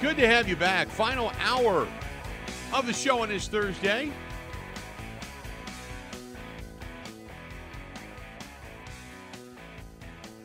[0.00, 0.86] Good to have you back.
[0.88, 1.88] Final hour
[2.72, 4.12] of the show on this Thursday.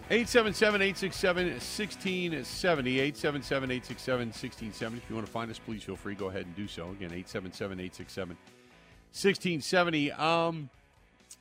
[0.09, 4.73] Eight seven seven eight six seven sixteen seventy eight seven seven eight six seven sixteen
[4.73, 5.03] seventy.
[5.03, 6.15] If you want to find us, please feel free.
[6.15, 6.89] Go ahead and do so.
[6.89, 8.35] Again, eight seven seven eight six seven
[9.11, 10.11] sixteen seventy.
[10.11, 10.71] Um,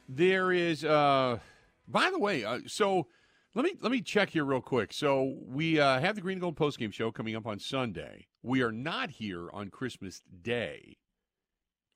[0.06, 0.84] there is.
[0.84, 1.38] Uh,
[1.88, 3.06] by the way, uh, so
[3.54, 4.92] let me let me check here real quick.
[4.92, 8.26] So we uh, have the Green and Gold postgame show coming up on Sunday.
[8.42, 10.98] We are not here on Christmas Day.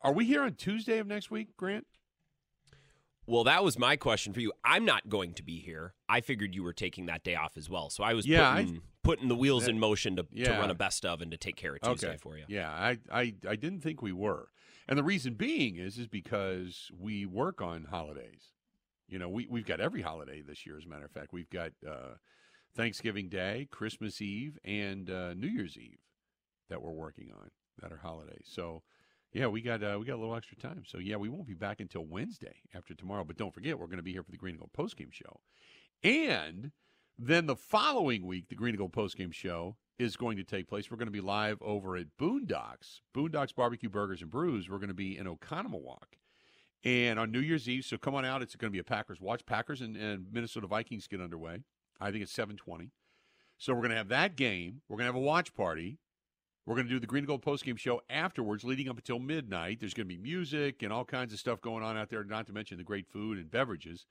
[0.02, 1.86] Are we here on Tuesday of next week, Grant?
[3.26, 4.52] Well, that was my question for you.
[4.64, 5.94] I'm not going to be here.
[6.08, 7.90] I figured you were taking that day off as well.
[7.90, 11.04] So I was Yeah, putting, putting the wheels in motion to, to run a best
[11.04, 12.18] of and to take care of Tuesday okay.
[12.18, 12.44] for you.
[12.46, 14.50] Yeah, I, I I didn't think we were,
[14.86, 18.52] and the reason being is is because we work on holidays.
[19.08, 20.76] You know, we we've got every holiday this year.
[20.76, 22.14] As a matter of fact, we've got uh,
[22.74, 25.98] Thanksgiving Day, Christmas Eve, and uh, New Year's Eve
[26.68, 27.50] that we're working on
[27.80, 28.46] that are holidays.
[28.46, 28.82] So.
[29.32, 31.52] Yeah, we got uh, we got a little extra time, so yeah, we won't be
[31.52, 33.22] back until Wednesday after tomorrow.
[33.22, 35.40] But don't forget, we're going to be here for the Green and Gold postgame show,
[36.02, 36.70] and
[37.18, 40.90] then the following week, the Green and Gold postgame show is going to take place.
[40.90, 44.68] We're going to be live over at Boondocks, Boondocks Barbecue Burgers and Brews.
[44.68, 46.16] We're going to be in Oconomowoc.
[46.86, 48.42] And on New Year's Eve, so come on out.
[48.42, 49.44] It's going to be a Packers watch.
[49.44, 51.64] Packers and, and Minnesota Vikings get underway.
[52.00, 52.92] I think it's 720.
[53.58, 54.82] So we're going to have that game.
[54.88, 55.98] We're going to have a watch party.
[56.64, 59.80] We're going to do the Green and Gold postgame show afterwards, leading up until midnight.
[59.80, 62.46] There's going to be music and all kinds of stuff going on out there, not
[62.46, 64.06] to mention the great food and beverages.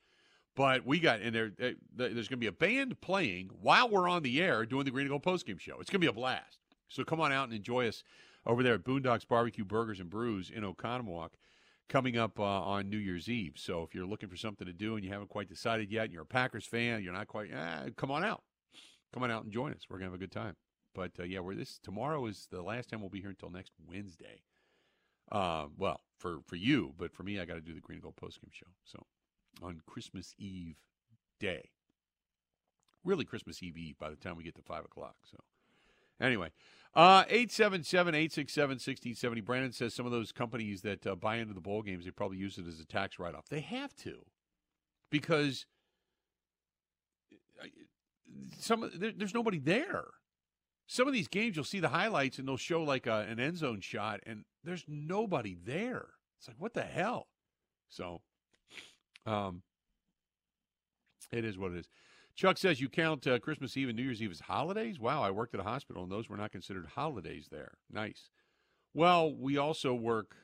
[0.54, 4.10] But we got, and there, eh, there's going to be a band playing while we're
[4.10, 5.80] on the air doing the Green and Gold postgame show.
[5.80, 6.60] It's going to be a blast.
[6.89, 8.04] So come on out and enjoy us
[8.45, 11.30] over there at Boondocks Barbecue Burgers and Brews in Oconomowoc
[11.89, 13.53] coming up uh, on New Year's Eve.
[13.58, 16.14] So if you're looking for something to do and you haven't quite decided yet, and
[16.14, 18.44] you're a Packers fan, you're not quite, eh, come on out.
[19.14, 19.83] Come on out and join us.
[19.89, 20.55] We're going to have a good time.
[20.95, 23.73] But uh, yeah, we're this tomorrow is the last time we'll be here until next
[23.86, 24.42] Wednesday.
[25.32, 28.04] Uh, well, for for you, but for me, I got to do the Green and
[28.04, 28.67] Gold postgame show.
[28.86, 29.05] So
[29.61, 30.77] on Christmas Eve
[31.39, 31.70] day,
[33.04, 35.15] really Christmas Eve Eve by the time we get to five o'clock.
[35.30, 35.37] So
[36.20, 36.52] anyway,
[36.93, 39.42] uh, eight seven seven eight six seven sixteen seventy.
[39.42, 42.37] Brandon says some of those companies that uh, buy into the bowl games, they probably
[42.37, 43.48] use it as a tax write off.
[43.49, 44.25] They have to
[45.11, 45.65] because
[47.61, 47.67] uh,
[48.59, 50.05] some there, there's nobody there
[50.87, 53.58] some of these games you'll see the highlights and they'll show like a, an end
[53.58, 57.27] zone shot and there's nobody there it's like what the hell
[57.89, 58.21] so
[59.25, 59.61] um
[61.31, 61.87] it is what it is
[62.36, 65.32] chuck says you count uh, christmas eve and new year's eve as holidays wow i
[65.32, 68.30] worked at a hospital and those were not considered holidays there nice
[68.94, 70.36] well we also work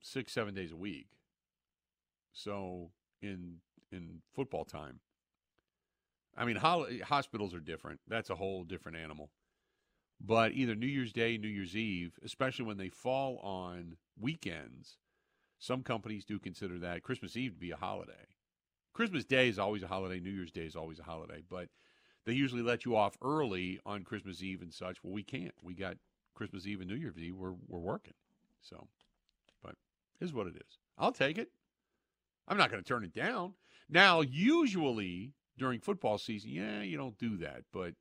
[0.00, 1.08] six seven days a week
[2.32, 2.90] so
[3.20, 3.56] in
[3.92, 5.00] in football time
[6.38, 7.98] I mean, hospitals are different.
[8.06, 9.30] That's a whole different animal.
[10.20, 14.98] But either New Year's Day, New Year's Eve, especially when they fall on weekends,
[15.58, 18.12] some companies do consider that Christmas Eve to be a holiday.
[18.98, 20.18] Christmas Day is always a holiday.
[20.18, 21.40] New Year's Day is always a holiday.
[21.48, 21.68] But
[22.26, 24.96] they usually let you off early on Christmas Eve and such.
[25.04, 25.54] Well, we can't.
[25.62, 25.98] We got
[26.34, 27.36] Christmas Eve and New Year's Eve.
[27.36, 28.14] We're we're working.
[28.60, 28.88] So,
[29.62, 29.76] but
[30.20, 30.78] is what it is.
[30.98, 31.52] I'll take it.
[32.48, 33.54] I'm not going to turn it down.
[33.88, 37.62] Now, usually during football season, yeah, you don't do that.
[37.72, 37.94] But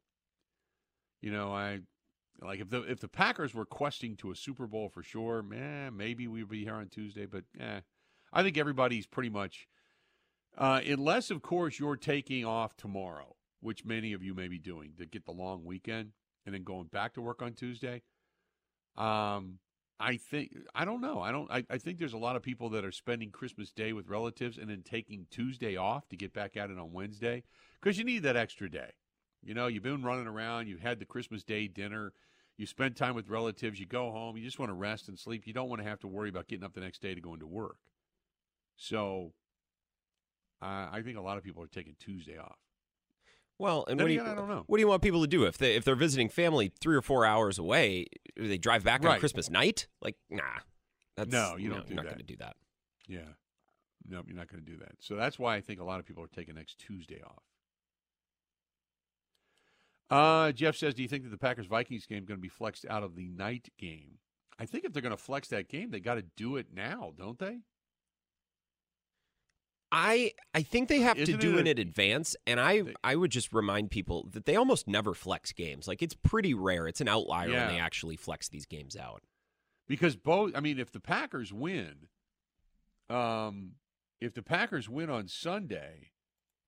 [1.22, 1.82] you know, I
[2.42, 5.96] like if the if the Packers were questing to a Super Bowl for sure, man,
[5.96, 7.28] maybe we'd be here on Tuesday.
[7.28, 7.82] But eh,
[8.34, 9.68] I think everybody's pretty much,
[10.58, 14.94] uh, unless of course you're taking off tomorrow, which many of you may be doing
[14.98, 16.12] to get the long weekend
[16.46, 18.02] and then going back to work on Tuesday.
[18.96, 19.60] Um,
[20.00, 21.22] I think I don't know.
[21.22, 21.50] I don't.
[21.52, 24.58] I, I think there's a lot of people that are spending Christmas Day with relatives
[24.58, 27.44] and then taking Tuesday off to get back at it on Wednesday
[27.82, 28.92] because you need that extra day.
[29.44, 30.68] You know, you've been running around.
[30.68, 32.14] You've had the Christmas Day dinner.
[32.58, 33.80] You spend time with relatives.
[33.80, 34.38] You go home.
[34.38, 35.46] You just want to rest and sleep.
[35.46, 37.34] You don't want to have to worry about getting up the next day to go
[37.34, 37.78] into work.
[38.76, 39.34] So,
[40.62, 42.58] uh, I think a lot of people are taking Tuesday off.
[43.60, 44.64] Well, and Then what do you again, I don't know.
[44.68, 47.02] what do you want people to do if they if they're visiting family three or
[47.02, 48.06] four hours away?
[48.36, 49.88] They drive back on Christmas night?
[50.02, 50.44] Like, nah,
[51.16, 52.56] that's No, you don't do You're not going to do that.
[53.08, 53.20] Yeah.
[54.08, 54.94] No, you're not going to do that.
[55.00, 57.44] So that's why I think a lot of people are taking next Tuesday off.
[60.10, 62.48] Uh, Jeff says, "Do you think that the Packers Vikings game is going to be
[62.48, 64.20] flexed out of the night game?"
[64.60, 67.14] I think if they're going to flex that game, they got to do it now,
[67.18, 67.60] don't they?
[69.92, 72.94] I I think they have Isn't to do it a- in advance, and I They-
[73.04, 75.88] I would just remind people that they almost never flex games.
[75.88, 76.88] Like it's pretty rare.
[76.88, 77.66] It's an outlier Yeah.
[77.68, 79.24] when they actually flex these games out.
[79.88, 82.10] Because both, I mean, if the Packers win,
[83.10, 83.76] um,
[84.20, 86.12] if the Packers win on Sunday,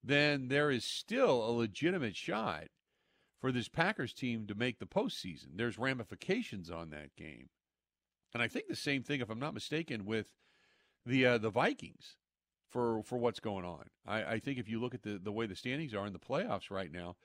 [0.02, 2.68] then there is still a legitimate shot
[3.42, 5.56] for this Packers team to make the postseason.
[5.58, 7.50] There's ramifications on that game,
[8.34, 10.32] and I think the same thing, if I'm not mistaken, with
[11.06, 12.16] the uh, the Vikings
[12.70, 13.86] for for what's going on.
[14.08, 16.20] I, I think if you look at the the way the standings are in the
[16.20, 17.16] playoffs right now,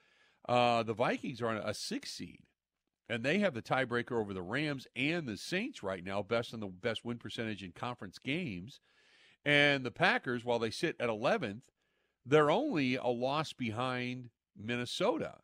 [0.49, 2.41] uh, the Vikings are a six seed,
[3.09, 6.61] and they have the tiebreaker over the Rams and the Saints right now, best in
[6.61, 8.81] the best win percentage in conference games.
[9.45, 11.65] And the Packers, while they sit at 11th,
[12.25, 15.35] they're only a loss behind Minnesota.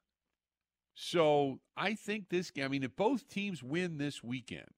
[0.95, 4.71] So I think this game, I mean, if both teams win this weekend,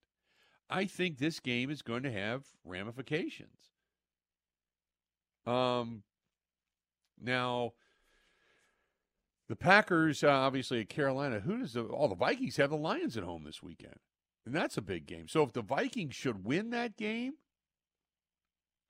[0.69, 3.72] I think this game is going to have ramifications.
[5.47, 6.03] Um,
[7.21, 7.73] now,
[9.49, 11.41] the Packers, uh, obviously at Carolina.
[11.41, 13.97] Who does the, all the Vikings have the Lions at home this weekend?
[14.47, 15.29] And that's a big game.
[15.29, 17.35] So if the Vikings should win that game,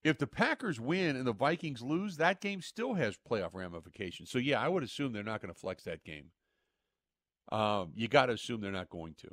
[0.04, 4.31] if the Packers win and the Vikings lose, that game still has playoff ramifications.
[4.31, 6.31] So yeah, I would assume they're not going to flex that game.
[7.50, 9.28] Um, you got to assume they're not going to.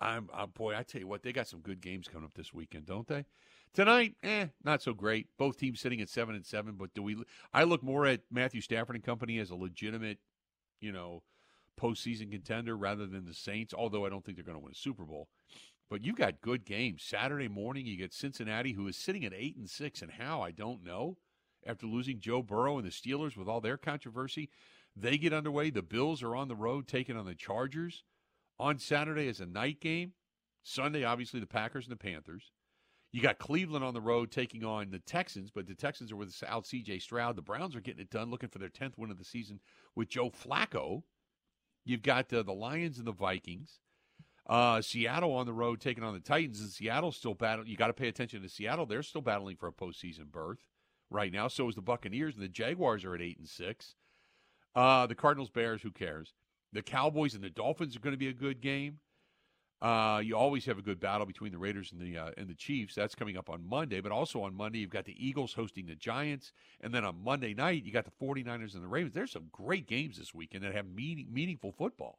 [0.00, 2.52] I'm, I'm boy, I tell you what, they got some good games coming up this
[2.52, 3.24] weekend, don't they?
[3.74, 5.28] Tonight, eh, not so great.
[5.38, 6.74] Both teams sitting at seven and seven.
[6.76, 7.16] But do we?
[7.52, 10.18] I look more at Matthew Stafford and company as a legitimate,
[10.80, 11.22] you know,
[11.80, 13.74] postseason contender rather than the Saints.
[13.74, 15.28] Although I don't think they're going to win a Super Bowl.
[15.90, 17.02] But you've got good games.
[17.02, 20.50] Saturday morning, you get Cincinnati, who is sitting at eight and six, and how I
[20.50, 21.16] don't know.
[21.66, 24.48] After losing Joe Burrow and the Steelers with all their controversy,
[24.94, 25.70] they get underway.
[25.70, 28.04] The Bills are on the road taking on the Chargers.
[28.58, 30.12] On Saturday is a night game.
[30.62, 32.52] Sunday, obviously, the Packers and the Panthers.
[33.10, 36.66] You got Cleveland on the road taking on the Texans, but the Texans are without
[36.66, 36.98] C.J.
[36.98, 37.36] Stroud.
[37.36, 39.60] The Browns are getting it done, looking for their tenth win of the season
[39.94, 41.02] with Joe Flacco.
[41.84, 43.80] You've got uh, the Lions and the Vikings.
[44.46, 47.68] Uh, Seattle on the road taking on the Titans, and Seattle still battling.
[47.68, 50.64] You got to pay attention to Seattle; they're still battling for a postseason berth
[51.10, 51.48] right now.
[51.48, 53.94] So is the Buccaneers, and the Jaguars are at eight and six.
[54.74, 56.34] Uh, the Cardinals, Bears, who cares?
[56.72, 58.98] The Cowboys and the Dolphins are going to be a good game.
[59.80, 62.54] Uh, you always have a good battle between the Raiders and the uh, and the
[62.54, 62.96] Chiefs.
[62.96, 65.94] That's coming up on Monday, but also on Monday you've got the Eagles hosting the
[65.94, 69.14] Giants, and then on Monday night you got the 49ers and the Ravens.
[69.14, 72.18] There's some great games this weekend that have meaning, meaningful football.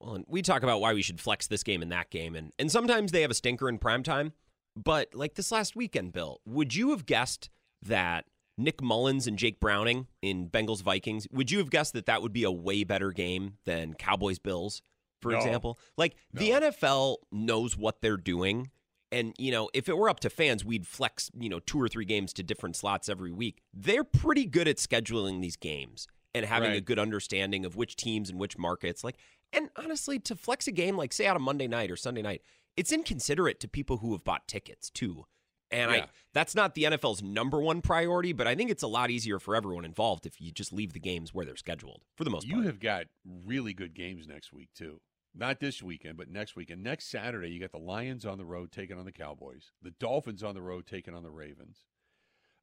[0.00, 2.52] Well, and we talk about why we should flex this game and that game, and
[2.58, 4.32] and sometimes they have a stinker in prime time.
[4.74, 7.50] But like this last weekend, Bill, would you have guessed
[7.82, 8.24] that
[8.58, 11.28] Nick Mullens and Jake Browning in Bengals Vikings?
[11.30, 14.82] Would you have guessed that that would be a way better game than Cowboys Bills?
[15.20, 15.38] For No.
[15.38, 15.78] example.
[15.96, 18.70] Like the NFL knows what they're doing.
[19.12, 21.88] And, you know, if it were up to fans, we'd flex, you know, two or
[21.88, 23.60] three games to different slots every week.
[23.74, 28.30] They're pretty good at scheduling these games and having a good understanding of which teams
[28.30, 29.02] and which markets.
[29.02, 29.16] Like,
[29.52, 32.42] and honestly, to flex a game, like say on a Monday night or Sunday night,
[32.76, 35.24] it's inconsiderate to people who have bought tickets too.
[35.72, 35.96] And Yeah.
[36.04, 39.40] I that's not the NFL's number one priority, but I think it's a lot easier
[39.40, 42.46] for everyone involved if you just leave the games where they're scheduled for the most
[42.46, 42.62] You part.
[42.62, 45.00] You have got really good games next week too.
[45.34, 46.82] Not this weekend, but next weekend.
[46.82, 49.70] Next Saturday, you got the Lions on the road taking on the Cowboys.
[49.82, 51.84] The Dolphins on the road taking on the Ravens.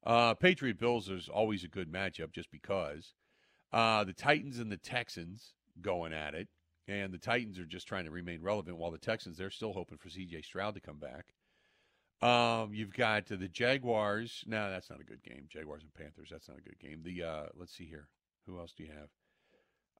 [0.05, 3.13] Uh, Patriot Bills is always a good matchup just because.
[3.71, 6.47] Uh, the Titans and the Texans going at it,
[6.87, 9.97] and the Titans are just trying to remain relevant, while the Texans they're still hoping
[9.97, 10.41] for C.J.
[10.41, 11.33] Stroud to come back.
[12.21, 14.43] Um, you've got the Jaguars.
[14.47, 15.45] No, that's not a good game.
[15.49, 16.29] Jaguars and Panthers.
[16.31, 17.01] That's not a good game.
[17.03, 18.07] The uh, let's see here.
[18.45, 19.09] Who else do you have?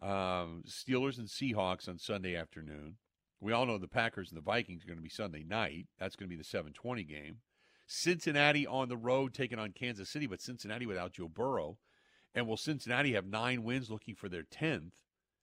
[0.01, 2.97] Um, Steelers and Seahawks on Sunday afternoon.
[3.39, 5.87] We all know the Packers and the Vikings are going to be Sunday night.
[5.99, 7.37] That's going to be the 720 game.
[7.87, 11.77] Cincinnati on the road taking on Kansas City, but Cincinnati without Joe Burrow.
[12.35, 14.91] And will Cincinnati have nine wins looking for their 10th?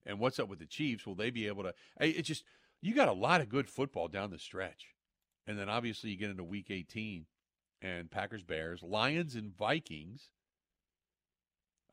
[0.05, 1.07] And what's up with the Chiefs?
[1.07, 1.75] Will they be able to?
[1.99, 2.45] It's just,
[2.83, 4.95] you got a lot of good football down the stretch.
[5.47, 7.27] And then obviously you get into week 18
[7.81, 10.31] and Packers, Bears, Lions, and Vikings.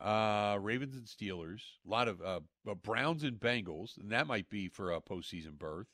[0.01, 4.49] Uh, Ravens and Steelers, a lot of uh, uh, Browns and Bengals, and that might
[4.49, 5.87] be for a postseason berth.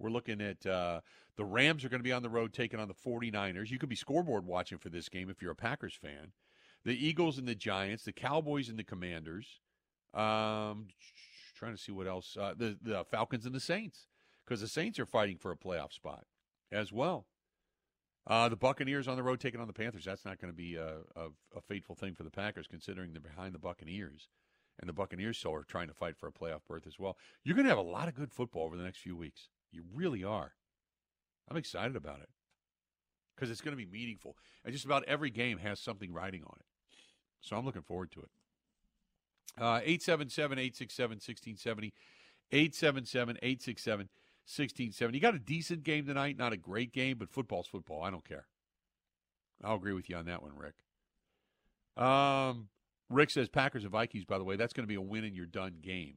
[0.00, 1.00] We're looking at uh,
[1.36, 3.70] the Rams are going to be on the road taking on the 49ers.
[3.70, 6.32] You could be scoreboard watching for this game if you're a Packers fan.
[6.84, 9.60] The Eagles and the Giants, the Cowboys and the Commanders.
[10.12, 10.88] Um,
[11.56, 12.36] trying to see what else.
[12.38, 14.08] Uh, the the Falcons and the Saints,
[14.44, 16.24] because the Saints are fighting for a playoff spot
[16.72, 17.26] as well.
[18.28, 20.04] Uh, the Buccaneers on the road taking on the Panthers.
[20.04, 23.22] That's not going to be a, a, a fateful thing for the Packers, considering they're
[23.22, 24.28] behind the Buccaneers,
[24.78, 27.16] and the Buccaneers still are trying to fight for a playoff berth as well.
[27.42, 29.48] You're going to have a lot of good football over the next few weeks.
[29.72, 30.52] You really are.
[31.50, 32.28] I'm excited about it
[33.34, 36.56] because it's going to be meaningful, and just about every game has something riding on
[36.60, 36.66] it.
[37.40, 38.30] So I'm looking forward to it.
[39.56, 41.94] Uh, 877 867 1670.
[42.50, 44.08] 877 867
[44.48, 45.18] 1670.
[45.18, 48.02] You got a decent game tonight, not a great game, but football's football.
[48.02, 48.46] I don't care.
[49.62, 50.74] I'll agree with you on that one, Rick.
[52.02, 52.68] Um,
[53.10, 54.24] Rick says Packers and Vikings.
[54.24, 56.16] By the way, that's going to be a win and you're done game,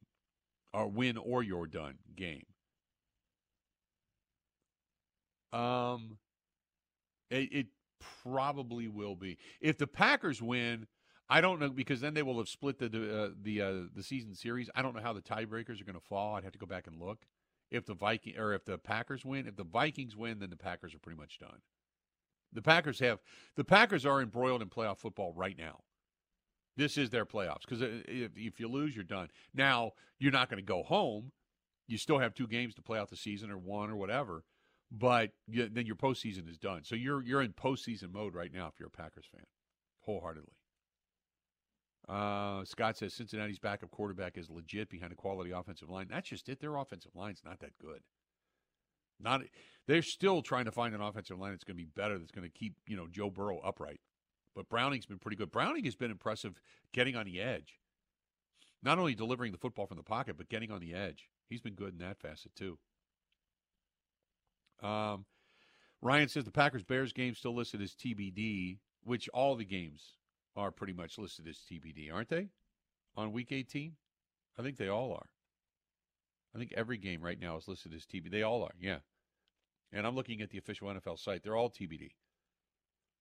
[0.72, 2.46] or win or you're done game.
[5.52, 6.16] Um,
[7.30, 7.66] it, it
[8.22, 10.86] probably will be if the Packers win.
[11.28, 14.34] I don't know because then they will have split the uh, the uh, the season
[14.34, 14.70] series.
[14.74, 16.36] I don't know how the tiebreakers are going to fall.
[16.36, 17.26] I'd have to go back and look.
[17.72, 20.94] If the Viking or if the Packers win, if the Vikings win, then the Packers
[20.94, 21.60] are pretty much done.
[22.52, 23.20] The Packers have
[23.56, 25.80] the Packers are embroiled in playoff football right now.
[26.76, 29.28] This is their playoffs because uh, if, if you lose, you're done.
[29.54, 31.32] Now you're not going to go home.
[31.88, 34.44] You still have two games to play out the season or one or whatever,
[34.90, 36.84] but you, then your postseason is done.
[36.84, 39.44] So you're you're in postseason mode right now if you're a Packers fan,
[40.00, 40.54] wholeheartedly.
[42.08, 46.08] Uh, Scott says Cincinnati's backup quarterback is legit behind a quality offensive line.
[46.10, 46.60] That's just it.
[46.60, 48.00] Their offensive line's not that good.
[49.20, 49.42] Not
[49.86, 52.18] they're still trying to find an offensive line that's going to be better.
[52.18, 54.00] That's going to keep you know Joe Burrow upright.
[54.54, 55.52] But Browning's been pretty good.
[55.52, 56.60] Browning has been impressive
[56.92, 57.78] getting on the edge,
[58.82, 61.28] not only delivering the football from the pocket, but getting on the edge.
[61.48, 62.78] He's been good in that facet too.
[64.82, 65.24] Um,
[66.02, 70.16] Ryan says the Packers Bears game still listed as TBD, which all the games
[70.56, 72.48] are pretty much listed as TBD, aren't they?
[73.16, 73.92] On week 18?
[74.58, 75.26] I think they all are.
[76.54, 78.30] I think every game right now is listed as TBD.
[78.30, 78.98] They all are, yeah.
[79.92, 81.42] And I'm looking at the official NFL site.
[81.42, 82.12] They're all TBD.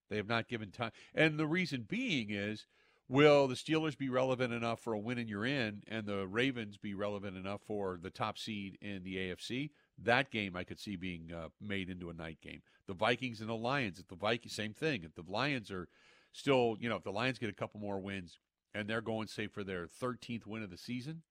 [0.10, 0.92] They have not given time.
[1.16, 2.68] And the reason being is
[3.08, 6.78] will the Steelers be relevant enough for a win and you're in, and the Ravens
[6.78, 9.72] be relevant enough for the top seed in the AFC?
[9.98, 12.62] That game I could see being uh, made into a night game.
[12.88, 14.00] The Vikings and the Lions.
[14.00, 15.04] If the Vikings, same thing.
[15.04, 15.88] If the Lions are
[16.32, 18.40] still, you know, if the Lions get a couple more wins
[18.74, 21.24] and they're going, say, for their 13th win of the season,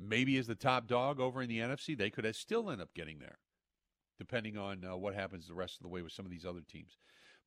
[0.00, 3.18] maybe as the top dog over in the NFC, they could still end up getting
[3.18, 3.38] there,
[4.18, 6.62] depending on uh, what happens the rest of the way with some of these other
[6.68, 6.96] teams.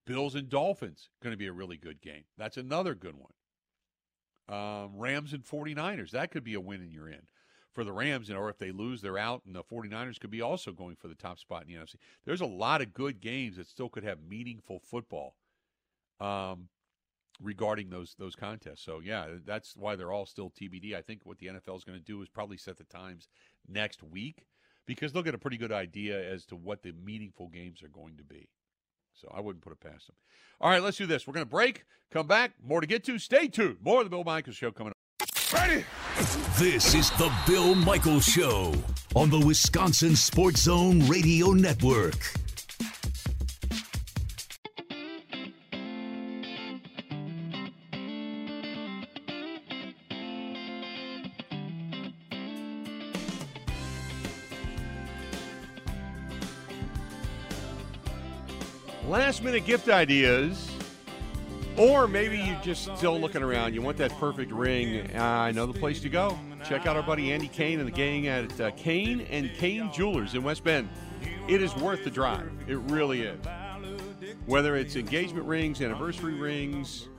[0.05, 2.23] Bills and Dolphins going to be a really good game.
[2.37, 3.33] That's another good one.
[4.49, 7.21] Um, Rams and 49ers, that could be a win and you're in.
[7.71, 10.73] For the Rams, or if they lose, they're out, and the 49ers could be also
[10.73, 11.95] going for the top spot in the NFC.
[12.25, 15.35] There's a lot of good games that still could have meaningful football
[16.21, 16.69] um,
[17.41, 18.83] regarding those those contests.
[18.83, 20.95] So yeah, that's why they're all still TBD.
[20.95, 23.27] I think what the NFL is going to do is probably set the times
[23.67, 24.45] next week
[24.85, 28.17] because they'll get a pretty good idea as to what the meaningful games are going
[28.17, 28.47] to be.
[29.13, 30.15] So I wouldn't put it past them.
[30.59, 31.27] All right, let's do this.
[31.27, 33.19] We're going to break, come back, more to get to.
[33.19, 33.77] Stay tuned.
[33.81, 34.97] More of the Bill Michaels Show coming up.
[35.53, 35.83] Ready?
[36.57, 38.73] This is the Bill Michaels Show
[39.15, 42.40] on the Wisconsin Sports Zone Radio Network.
[59.41, 60.69] Last minute gift ideas.
[61.75, 63.73] Or maybe you're just still looking around.
[63.73, 65.09] You want that perfect ring.
[65.17, 66.37] I know the place to go.
[66.63, 70.35] Check out our buddy Andy Koehn and the gang at uh, Koehn and Koehn Jewelers
[70.35, 70.89] in West Bend.
[71.47, 72.51] It is worth the drive.
[72.67, 73.43] It really is.
[74.45, 77.09] Whether it's engagement rings, anniversary rings,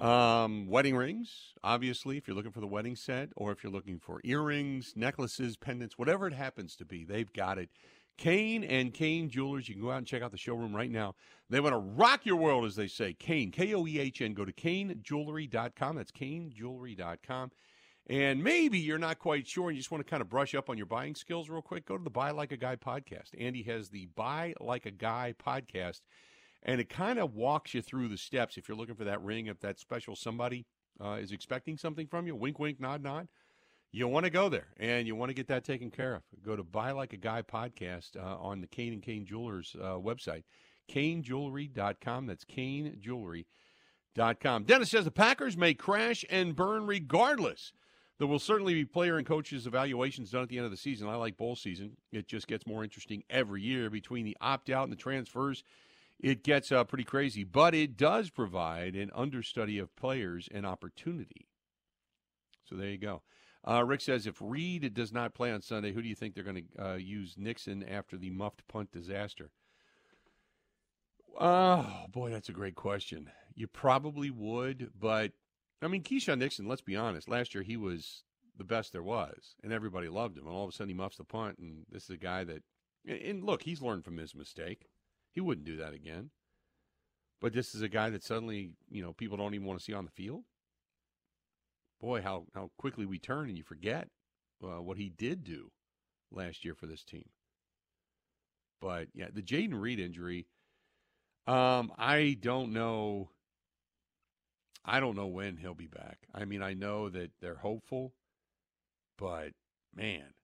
[0.00, 3.98] um, wedding rings, obviously, if you're looking for the wedding set, or if you're looking
[3.98, 7.68] for earrings, necklaces, pendants, whatever it happens to be, they've got it.
[8.18, 9.68] Koehn and Koehn Jewelers.
[9.68, 11.14] You can go out and check out the showroom right now.
[11.50, 13.14] They want to rock your world, as they say.
[13.18, 14.34] Koehn, K O E H N.
[14.34, 15.96] Go to koehnjewelry.com.
[15.96, 17.50] That's koehnjewelry.com.
[18.08, 20.68] And maybe you're not quite sure and you just want to kind of brush up
[20.68, 21.86] on your buying skills real quick.
[21.86, 23.30] Go to the Buy Like a Guy podcast.
[23.38, 26.00] Andy has the Buy Like a Guy podcast,
[26.64, 29.46] and it kind of walks you through the steps if you're looking for that ring,
[29.46, 30.66] if that special somebody
[31.00, 32.34] uh, is expecting something from you.
[32.34, 33.28] Wink, wink, nod, nod
[33.92, 36.22] you want to go there and you want to get that taken care of.
[36.44, 39.96] Go to Buy Like a Guy podcast uh, on the Koehn and Koehn Jewelers uh,
[39.96, 40.44] website,
[40.90, 42.26] koehnjewelry.com.
[42.26, 44.64] That's koehnjewelry.com.
[44.64, 47.74] Dennis says the Packers may crash and burn regardless.
[48.18, 51.08] There will certainly be player and coaches evaluations done at the end of the season.
[51.08, 51.96] I like bowl season.
[52.12, 55.64] It just gets more interesting every year between the opt out and the transfers.
[56.20, 61.48] It gets uh, pretty crazy, but it does provide an understudy of players and opportunity.
[62.64, 63.22] So there you go.
[63.64, 66.42] Uh, Rick says if Reed does not play on Sunday, who do you think they're
[66.42, 69.50] going to uh, use Nixon after the muffed punt disaster?
[71.38, 73.30] Oh boy, that's a great question.
[73.54, 75.32] You probably would, but
[75.80, 76.66] I mean, Keisean Nixon.
[76.66, 77.28] Let's be honest.
[77.28, 78.24] Last year he was
[78.56, 80.46] the best there was, and everybody loved him.
[80.46, 82.62] And all of a sudden he muffs the punt, and this is a guy that.
[83.06, 84.86] And look, he's learned from his mistake.
[85.32, 86.30] He wouldn't do that again.
[87.40, 89.92] But this is a guy that suddenly, you know, people don't even want to see
[89.92, 90.44] on the field
[92.02, 94.08] boy, how, how quickly we turn and you forget
[94.62, 95.70] uh, what he did do
[96.30, 97.28] last year for this team.
[98.80, 100.48] But yeah, the Jayden Reed injury,
[101.46, 103.30] um, I don't know.
[104.84, 106.18] I don't know when he'll be back.
[106.34, 108.14] I mean, I know that they're hopeful,
[109.16, 109.52] but
[109.94, 110.34] man,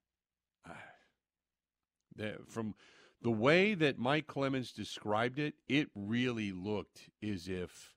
[0.65, 0.75] I,
[2.47, 2.77] from
[3.21, 7.95] the way that Mike Clemens described it, it really looked as if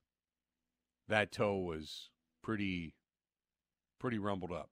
[1.08, 2.10] that toe was
[2.42, 2.96] pretty
[4.02, 4.72] pretty rumbled up.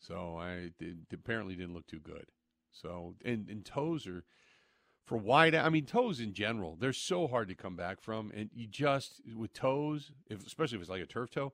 [0.00, 2.24] So I it apparently didn't look too good.
[2.72, 4.24] So and, and toes are
[5.04, 5.54] for wide.
[5.54, 9.20] I mean toes in general, they're so hard to come back from, and you just
[9.36, 11.52] with toes, if, especially if it's like a turf toe,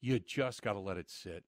[0.00, 1.44] you just got to let it sit.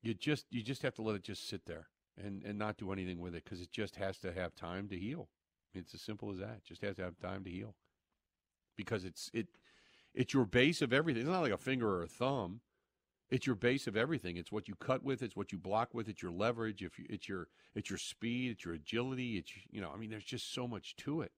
[0.00, 2.92] You just you just have to let it just sit there and and not do
[2.92, 5.28] anything with it because it just has to have time to heal.
[5.74, 6.58] It's as simple as that.
[6.58, 7.74] It just has to have time to heal
[8.76, 9.48] because it's it
[10.18, 11.22] it's your base of everything.
[11.22, 12.60] It's not like a finger or a thumb.
[13.30, 14.36] It's your base of everything.
[14.36, 15.22] It's what you cut with.
[15.22, 16.08] It's what you block with.
[16.08, 16.82] It's your leverage.
[16.82, 17.46] If you, it's your
[17.76, 18.50] it's your speed.
[18.50, 19.38] It's your agility.
[19.38, 19.92] It's you know.
[19.94, 21.30] I mean, there's just so much to it.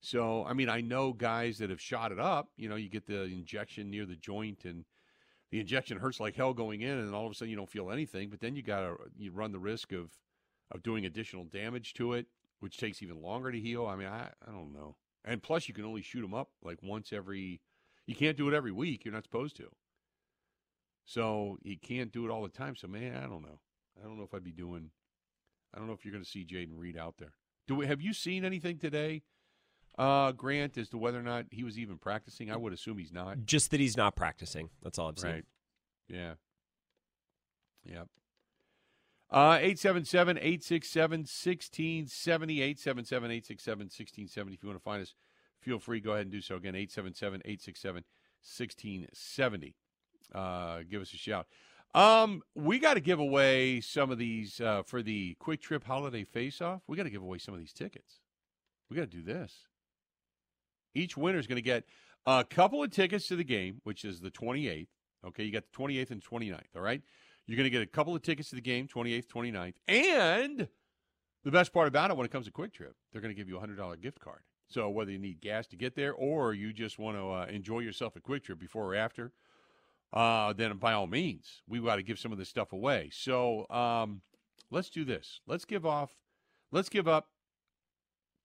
[0.00, 2.48] So I mean, I know guys that have shot it up.
[2.56, 4.84] You know, you get the injection near the joint, and
[5.52, 7.92] the injection hurts like hell going in, and all of a sudden you don't feel
[7.92, 8.30] anything.
[8.30, 10.10] But then you gotta you run the risk of
[10.72, 12.26] of doing additional damage to it,
[12.58, 13.86] which takes even longer to heal.
[13.86, 14.96] I mean, I I don't know.
[15.24, 17.60] And plus, you can only shoot them up like once every.
[18.06, 19.04] You can't do it every week.
[19.04, 19.68] You're not supposed to.
[21.04, 22.76] So you can't do it all the time.
[22.76, 23.58] So man, I don't know.
[24.00, 24.90] I don't know if I'd be doing.
[25.74, 27.32] I don't know if you're going to see Jayden Reed out there.
[27.66, 29.22] Do we, have you seen anything today,
[29.96, 32.50] uh, Grant, as to whether or not he was even practicing?
[32.50, 33.46] I would assume he's not.
[33.46, 34.70] Just that he's not practicing.
[34.82, 35.30] That's all I've seen.
[35.30, 35.44] Right.
[36.08, 36.34] Yeah.
[37.84, 38.08] Yep.
[39.30, 42.60] Uh, 877 867 1670.
[42.60, 44.54] 877 867 1670.
[44.54, 45.14] If you want to find us,
[45.62, 46.00] feel free.
[46.00, 46.56] Go ahead and do so.
[46.56, 48.04] Again, 877 867
[48.42, 49.76] 1670
[50.34, 51.46] uh, give us a shout.
[51.94, 56.24] Um, we got to give away some of these uh, for the Kwik Trip Holiday
[56.24, 56.82] Face Off.
[56.86, 58.20] We got to give away some of these tickets.
[58.88, 59.68] We got to do this.
[60.94, 61.84] Each winner is going to get
[62.26, 64.88] a couple of tickets to the game, which is the 28th.
[65.24, 66.60] Okay, you got the 28th and 29th.
[66.74, 67.02] All right,
[67.46, 70.68] you're going to get a couple of tickets to the game, 28th, 29th, and
[71.44, 73.48] the best part about it, when it comes to Kwik Trip, they're going to give
[73.48, 74.40] you a hundred dollar gift card.
[74.72, 77.80] So whether you need gas to get there or you just want to uh, enjoy
[77.80, 79.32] yourself at Kwik Trip before or after
[80.12, 83.08] uh, then by all means, we got to give some of this stuff away.
[83.12, 84.20] So um,
[84.70, 85.40] let's do this.
[85.46, 86.16] Let's give off.
[86.70, 87.28] Let's give up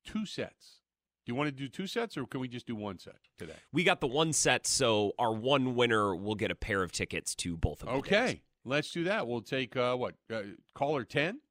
[0.05, 0.81] two sets.
[1.25, 3.57] Do you want to do two sets, or can we just do one set today?
[3.73, 7.35] We got the one set, so our one winner will get a pair of tickets
[7.35, 7.97] to both of them.
[7.97, 9.27] Okay, let's do that.
[9.27, 11.41] We'll take uh, what uh, caller ten.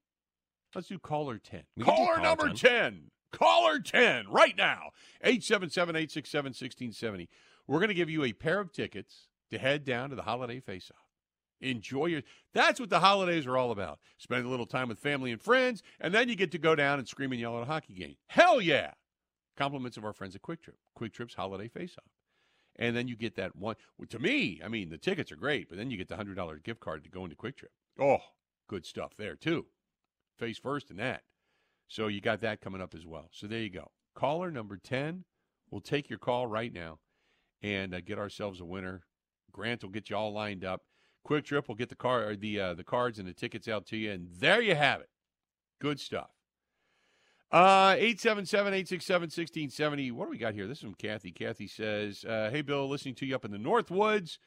[0.74, 1.64] Let's do caller ten.
[1.76, 2.56] We caller caller number 10.
[2.56, 3.00] ten.
[3.36, 4.90] Caller ten right now.
[5.24, 7.28] 877-867-1670.
[7.66, 10.60] We're going to give you a pair of tickets to head down to the holiday
[10.60, 11.00] face off.
[11.60, 12.22] Enjoy your
[12.52, 13.98] that's what the holidays are all about.
[14.18, 16.98] Spend a little time with family and friends, and then you get to go down
[16.98, 18.16] and scream and yell at a hockey game.
[18.28, 18.92] Hell yeah.
[19.56, 20.76] Compliments of our friends at Kwik Trip.
[20.98, 22.10] Kwik Trip's holiday face off.
[22.78, 23.76] And then you get that one
[24.08, 26.58] to me, I mean, the tickets are great, but then you get the hundred dollar
[26.58, 27.72] gift card to go into Kwik Trip.
[27.98, 28.18] Oh,
[28.68, 29.64] good stuff there too.
[30.38, 31.22] Face first in that.
[31.88, 33.28] So you got that coming up as well.
[33.32, 33.90] So there you go.
[34.14, 35.24] Caller number 10.
[35.70, 36.98] We'll take your call right now
[37.62, 39.02] and uh, get ourselves a winner
[39.56, 40.82] Grant will get you all lined up.
[41.26, 43.86] Kwik Trip will get the car or the uh, the cards and the tickets out
[43.86, 45.08] to you, and there you have it.
[45.80, 46.30] Good stuff.
[47.50, 50.12] Uh 877-867-1670.
[50.12, 50.66] What do we got here?
[50.66, 51.30] This is from Kathy.
[51.30, 54.38] Kathy says, uh, Hey Bill, listening to you up in the Northwoods.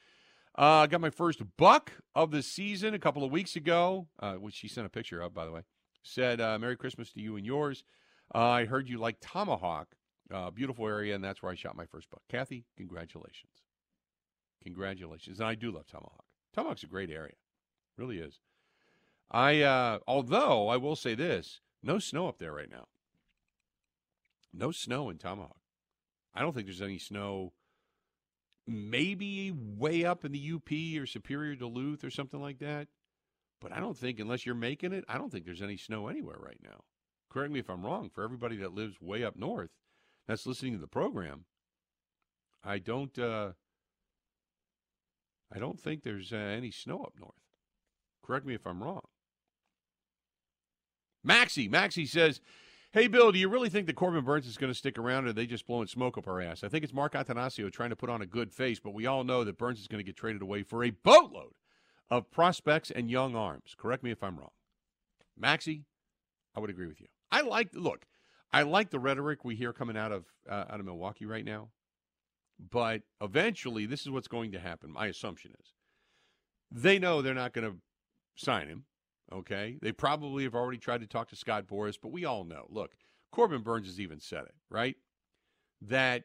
[0.55, 4.55] Uh got my first buck of the season a couple of weeks ago, uh, which
[4.55, 5.61] she sent a picture of, by the way.
[6.03, 7.83] Said, uh, Merry Christmas to you and yours.
[8.33, 9.95] Uh, I heard you like Tomahawk.
[10.31, 12.21] Uh, beautiful area, and that's where I shot my first buck.
[12.29, 13.63] Kathy, congratulations.
[14.63, 15.39] Congratulations.
[15.39, 16.25] And I do love Tomahawk.
[16.53, 17.33] Tomahawk's a great area.
[17.97, 18.39] Really is.
[19.31, 22.87] I uh although I will say this, no snow up there right now.
[24.53, 25.61] No snow in Tomahawk.
[26.33, 27.53] I don't think there's any snow
[28.65, 32.87] maybe way up in the UP or Superior Duluth or something like that.
[33.61, 36.37] But I don't think unless you're making it, I don't think there's any snow anywhere
[36.39, 36.83] right now.
[37.29, 38.09] Correct me if I'm wrong.
[38.09, 39.71] For everybody that lives way up north
[40.27, 41.45] that's listening to the program,
[42.63, 43.51] I don't uh
[45.53, 47.33] I don't think there's uh, any snow up north.
[48.23, 49.01] Correct me if I'm wrong.
[51.23, 52.39] Maxie, Maxie says,
[52.91, 55.29] Hey, Bill, do you really think that Corbin Burnes is going to stick around or
[55.29, 56.63] are they just blowing smoke up our ass?
[56.63, 59.23] I think it's Mark Attanasio trying to put on a good face, but we all
[59.23, 61.53] know that Burnes is going to get traded away for a boatload
[62.09, 63.75] of prospects and young arms.
[63.77, 64.51] Correct me if I'm wrong.
[65.37, 65.85] Maxie,
[66.55, 67.07] I would agree with you.
[67.31, 68.05] I like, look,
[68.51, 71.69] I like the rhetoric we hear coming out of uh, out of Milwaukee right now.
[72.59, 74.91] But eventually, this is what's going to happen.
[74.91, 75.73] My assumption is
[76.71, 77.77] they know they're not going to
[78.35, 78.85] sign him.
[79.31, 79.77] Okay.
[79.81, 82.93] They probably have already tried to talk to Scott Boras, but we all know look,
[83.31, 84.95] Corbin Burnes has even said it, right?
[85.81, 86.23] That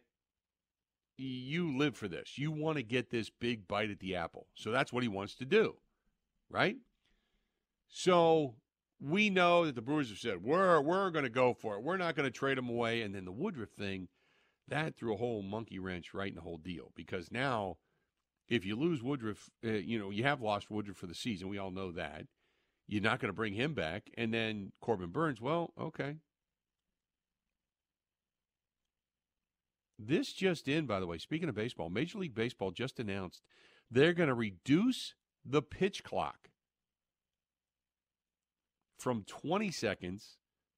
[1.17, 2.37] you live for this.
[2.37, 4.47] You want to get this big bite at the apple.
[4.55, 5.77] So that's what he wants to do,
[6.51, 6.77] right?
[7.89, 8.57] So
[9.01, 11.83] we know that the Brewers have said we're we're going to go for it.
[11.83, 13.03] We're not going to trade him away.
[13.03, 14.09] And then the Woodruff thing,
[14.69, 17.77] that threw a whole monkey wrench right in the whole deal because now,
[18.49, 21.49] if you lose Woodruff, uh, you know you have lost Woodruff for the season.
[21.49, 22.27] We all know that.
[22.87, 26.17] You're not going to bring him back, and then Corbin Burnes, Well, okay.
[30.07, 31.19] This just in, by the way.
[31.19, 33.43] Speaking of baseball, Major League Baseball just announced
[33.91, 35.15] they're going to reduce
[35.45, 36.51] the pitch clock
[38.99, 40.37] from 20 seconds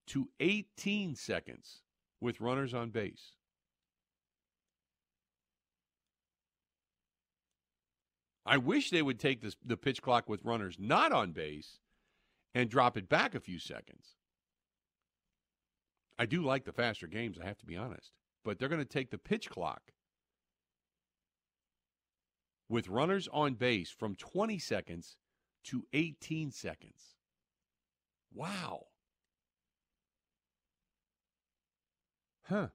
[0.08, 1.82] to 18 seconds
[2.20, 3.32] with runners on base.
[8.44, 11.80] I wish they would take this, the pitch clock with runners not on base
[12.54, 14.14] and drop it back a few seconds.
[16.16, 18.12] I do like the faster games, I have to be honest.
[18.46, 19.90] But they're going to take the pitch clock
[22.68, 25.16] with runners on base from 20 seconds
[25.64, 27.16] to 18 seconds.
[28.32, 28.84] Wow.
[32.44, 32.68] Huh.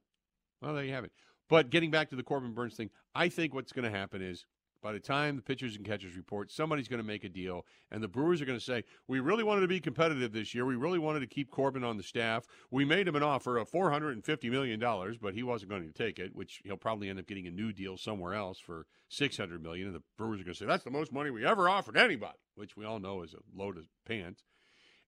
[0.61, 1.13] Well, there you have it.
[1.47, 4.45] But getting back to the Corbin Burnes thing, I think what's going to happen is
[4.81, 8.01] by the time the pitchers and catchers report, somebody's going to make a deal, and
[8.03, 10.65] the Brewers are going to say, "We really wanted to be competitive this year.
[10.65, 12.45] We really wanted to keep Corbin on the staff.
[12.69, 15.71] We made him an offer of four hundred and fifty million dollars, but he wasn't
[15.71, 16.35] going to take it.
[16.35, 19.87] Which he'll probably end up getting a new deal somewhere else for six hundred million.
[19.87, 22.39] And the Brewers are going to say that's the most money we ever offered anybody,
[22.55, 24.43] which we all know is a load of pants.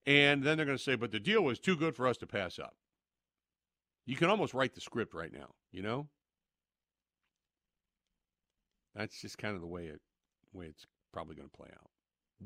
[0.05, 2.27] And then they're going to say, but the deal was too good for us to
[2.27, 2.75] pass up.
[4.05, 6.09] You can almost write the script right now, you know?
[8.95, 10.01] That's just kind of the way it
[10.53, 11.89] way it's probably going to play out.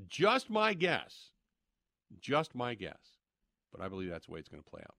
[0.08, 1.32] Just my guess.
[2.22, 3.18] Just my guess.
[3.72, 4.96] But I believe that's the way it's going to play out.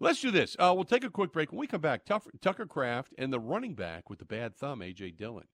[0.00, 0.56] Let's do this.
[0.58, 1.50] Uh, we'll take a quick break.
[1.50, 5.12] When we come back, Tucker Kraft and the running back with the bad thumb, A.J.
[5.12, 5.46] Dillon,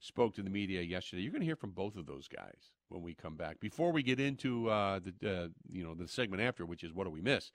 [0.00, 1.22] spoke to the media yesterday.
[1.22, 3.60] You're going to hear from both of those guys when we come back.
[3.60, 7.04] Before we get into uh, the uh, you know the segment after, which is what
[7.04, 7.50] do we miss?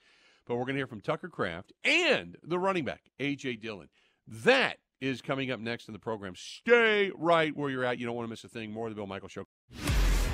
[0.45, 3.57] But we're going to hear from Tucker Kraft and the running back A.J.
[3.57, 3.89] Dillon.
[4.27, 6.33] That is coming up next in the program.
[6.35, 7.97] Stay right where you're at.
[7.97, 8.71] You don't want to miss a thing.
[8.71, 9.45] More of the Bill Michael Show.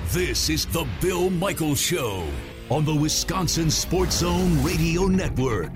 [0.10, 2.27] This is the Bill Michael Show
[2.69, 5.73] on the Wisconsin Sports Zone Radio Network.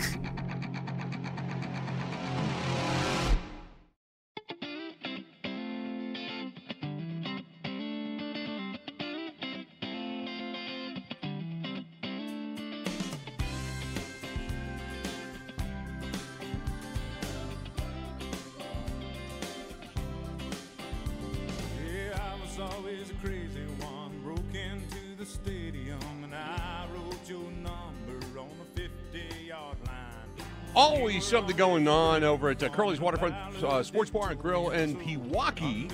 [31.61, 35.91] Going on over at uh, Curly's Waterfront uh, Sports Bar and Grill in Pewaukee.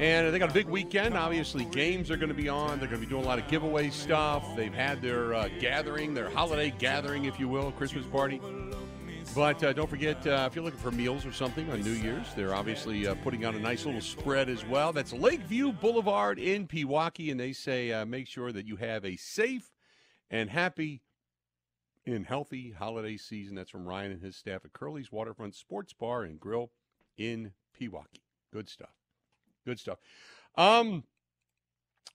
[0.00, 1.18] And they got a big weekend.
[1.18, 2.78] Obviously, games are going to be on.
[2.78, 4.42] They're going to be doing a lot of giveaway stuff.
[4.56, 8.40] They've had their uh, gathering, their holiday gathering, if you will, Christmas party.
[9.34, 12.32] But uh, don't forget, uh, if you're looking for meals or something on New Year's,
[12.34, 14.94] they're obviously uh, putting on a nice little spread as well.
[14.94, 19.16] That's Lakeview Boulevard in Pewaukee, and they say uh, make sure that you have a
[19.16, 19.74] safe
[20.30, 21.02] and happy
[22.04, 23.54] in healthy holiday season.
[23.54, 26.70] That's from Ryan and his staff at Curly's Waterfront Sports Bar and Grill
[27.16, 28.22] in Pewaukee.
[28.52, 28.94] Good stuff.
[29.64, 29.98] Good stuff.
[30.56, 31.04] Um,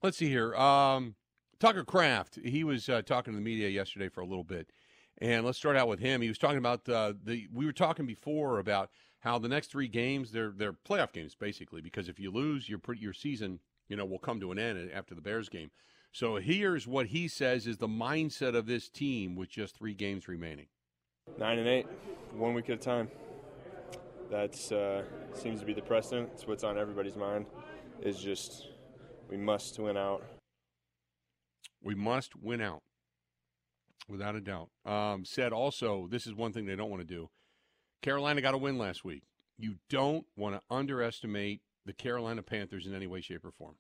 [0.04, 0.56] let's see here.
[0.56, 1.16] Um,
[1.60, 2.40] Tucker Kraft.
[2.44, 4.72] He was uh, talking to the media yesterday for a little bit,
[5.20, 6.22] and let's start out with him.
[6.22, 7.48] He was talking about uh, the.
[7.52, 11.82] We were talking before about how the next three games they're they're playoff games basically
[11.82, 15.16] because if you lose, your your season you know will come to an end after
[15.16, 15.72] the Bears game.
[16.12, 20.28] So here's what he says is the mindset of this team with just three games
[20.28, 20.68] remaining.
[21.38, 21.88] Nine and eight,
[22.34, 23.10] one week at a time.
[24.32, 25.04] That uh,
[25.38, 26.30] seems to be the precedent.
[26.34, 27.46] It's what's on everybody's mind.
[28.02, 28.68] Is just
[29.30, 30.24] we must win out.
[31.84, 32.82] We must win out,
[34.10, 34.70] without a doubt.
[34.86, 37.30] Um, said also, this is one thing they don't want to do.
[38.02, 39.24] Carolina got a win last week.
[39.58, 43.76] You don't want to underestimate the Carolina Panthers in any way, shape, or form.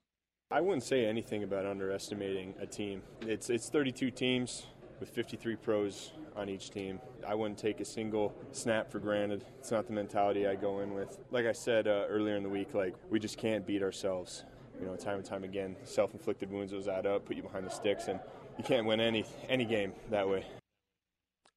[0.49, 3.01] I wouldn't say anything about underestimating a team.
[3.21, 7.01] It's it's 32 teams with 53 pros on each team.
[7.27, 9.43] I wouldn't take a single snap for granted.
[9.59, 11.19] It's not the mentality I go in with.
[11.31, 14.45] Like I said uh, earlier in the week, like we just can't beat ourselves.
[14.79, 17.69] You know, time and time again, self-inflicted wounds those add up, put you behind the
[17.69, 18.19] sticks, and
[18.57, 20.45] you can't win any any game that way.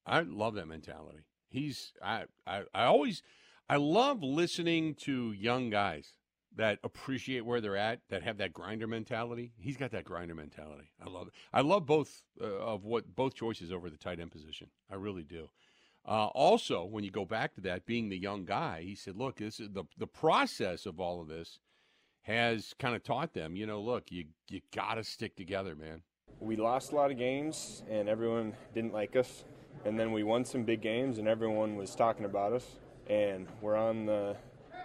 [0.05, 1.20] I love that mentality.
[1.48, 3.22] He's I I, I always
[3.68, 6.14] I love listening to young guys
[6.61, 9.51] that appreciate where they're at, that have that grinder mentality.
[9.59, 10.90] He's got that grinder mentality.
[11.05, 11.33] I love it.
[11.55, 14.68] I love both uh, of what both choices over the tight end position.
[14.90, 15.49] I really do.
[16.07, 19.37] Uh, also, when you go back to that, being the young guy, he said, "Look,
[19.37, 21.59] this is the the process of all of this
[22.23, 23.57] has kind of taught them.
[23.57, 26.03] You know, look, you you got to stick together, man."
[26.40, 29.44] We lost a lot of games, and everyone didn't like us.
[29.87, 32.66] And then we won some big games, and everyone was talking about us.
[33.07, 34.37] And we're on the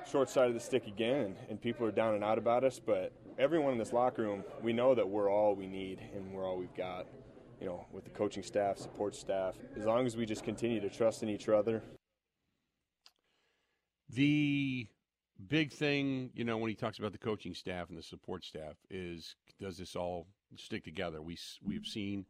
[0.10, 2.80] short side of the stick again, and, people are down and out about us.
[2.84, 6.48] But everyone in this locker room, we know that we're all we need, and we're
[6.48, 7.08] all we've got
[7.60, 10.90] you know, with the coaching staff, support staff, as long as we just continue to
[10.90, 11.82] trust in each other.
[14.10, 14.88] The
[15.48, 18.76] big thing, you know, when he talks about the coaching staff and the support staff
[18.90, 21.22] is does this all stick together?
[21.22, 22.26] We we've seen,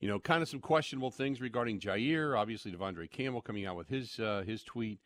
[0.00, 2.38] you know, kind of some questionable things regarding Jaire.
[2.38, 5.00] Obviously, De'Vondre Campbell coming out with his uh, his tweet.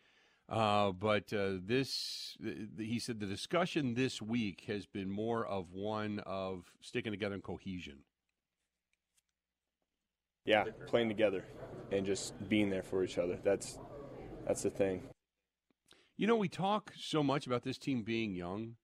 [0.52, 2.36] Uh, but uh, this,
[2.78, 7.42] he said, the discussion this week has been more of one of sticking together and
[7.42, 8.00] cohesion.
[10.44, 11.44] Yeah, playing together
[11.90, 13.38] and just being there for each other.
[13.42, 13.78] That's
[14.46, 15.04] that's the thing.
[16.18, 18.74] You know, we talk so much about this team being young,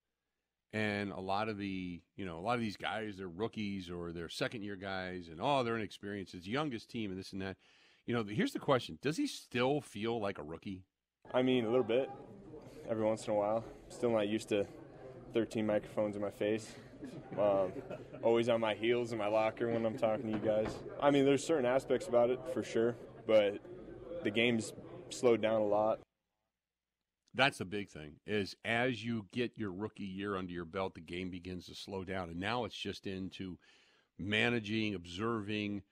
[0.72, 4.12] and a lot of the you know a lot of these guys they're rookies or
[4.12, 6.32] they're second year guys, and oh they're inexperienced.
[6.32, 7.56] It's youngest team and this and that.
[8.06, 10.84] You know, here's the question: Does he still feel like a rookie?
[11.32, 12.10] I mean, a little bit.
[12.88, 13.64] Every once in a while.
[13.90, 14.66] Still not used to
[15.34, 16.74] 13 microphones in my face.
[17.38, 17.72] Um,
[18.22, 20.74] always on my heels in my locker when I'm talking to you guys.
[21.00, 23.58] I mean, there's certain aspects about it for sure, but
[24.22, 24.72] the game's
[25.10, 26.00] slowed down a lot.
[27.34, 31.00] That's the big thing is as you get your rookie year under your belt, the
[31.00, 33.58] game begins to slow down, and now it's just into
[34.18, 35.82] managing, observing,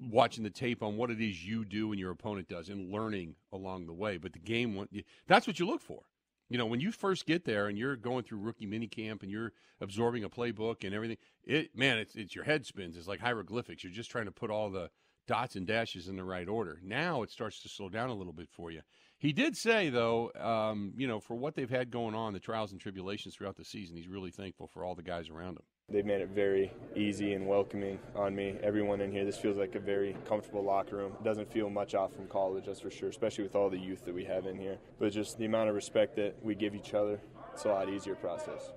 [0.00, 3.36] watching the tape on what it is you do and your opponent does, and learning
[3.52, 4.16] along the way.
[4.16, 6.02] But the game—that's what you look for.
[6.48, 9.52] You know, when you first get there and you're going through rookie minicamp and you're
[9.80, 12.96] absorbing a playbook and everything, it man, it's it's your head spins.
[12.96, 13.82] It's like hieroglyphics.
[13.82, 14.90] You're just trying to put all the
[15.26, 16.78] dots and dashes in the right order.
[16.82, 18.82] Now it starts to slow down a little bit for you.
[19.18, 22.72] He did say though, um, you know, for what they've had going on, the trials
[22.72, 25.64] and tribulations throughout the season, he's really thankful for all the guys around him.
[25.92, 28.56] They've made it very easy and welcoming on me.
[28.62, 31.12] Everyone in here, this feels like a very comfortable locker room.
[31.20, 34.06] It doesn't feel much off from college, that's for sure, especially with all the youth
[34.06, 34.78] that we have in here.
[34.98, 37.20] But just the amount of respect that we give each other,
[37.52, 38.72] it's a lot easier process.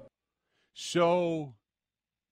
[0.73, 1.53] So,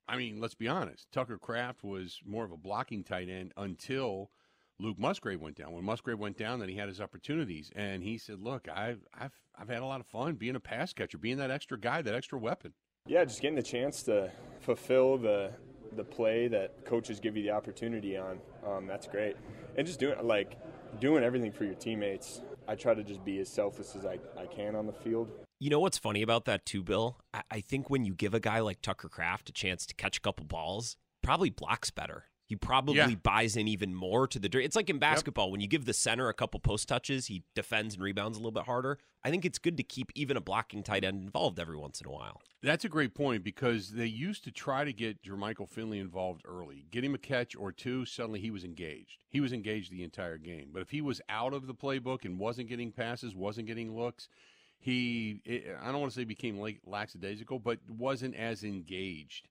[0.10, 1.08] I mean, let's be honest.
[1.14, 4.32] Tucker Kraft was more of a blocking tight end until
[4.80, 5.72] Luke Musgrave went down.
[5.72, 9.40] When Musgrave went down, then he had his opportunities, and he said, "Look, I've I've
[9.56, 12.16] I've had a lot of fun being a pass catcher, being that extra guy, that
[12.16, 12.74] extra weapon."
[13.06, 15.52] Yeah, just getting the chance to fulfill the
[15.96, 18.40] the play that coaches give you the opportunity on.
[18.66, 19.36] Um, that's great,
[19.78, 20.58] and just doing like
[21.02, 22.42] doing everything for your teammates.
[22.66, 25.30] I try to just be as selfless as I, I can on the field.
[25.60, 27.18] You know what's funny about that too, Bill?
[27.34, 30.18] I, I think when you give a guy like Tucker Kraft a chance to catch
[30.18, 32.26] a couple balls, probably blocks better.
[32.54, 33.16] He probably yeah.
[33.16, 34.48] buys in even more to the.
[34.60, 35.54] It's like in basketball yep.
[35.54, 38.52] when you give the center a couple post touches, he defends and rebounds a little
[38.52, 39.00] bit harder.
[39.24, 42.06] I think it's good to keep even a blocking tight end involved every once in
[42.06, 42.44] a while.
[42.62, 46.86] That's a great point because they used to try to get Jermichael Finley involved early,
[46.92, 48.06] get him a catch or two.
[48.06, 49.18] Suddenly he was engaged.
[49.30, 50.70] He was engaged the entire game.
[50.72, 54.30] But if he was out of the playbook and wasn't getting passes, wasn't getting looks,
[54.78, 55.42] he
[55.82, 59.48] I don't want to say became lackadaisical, but wasn't as engaged.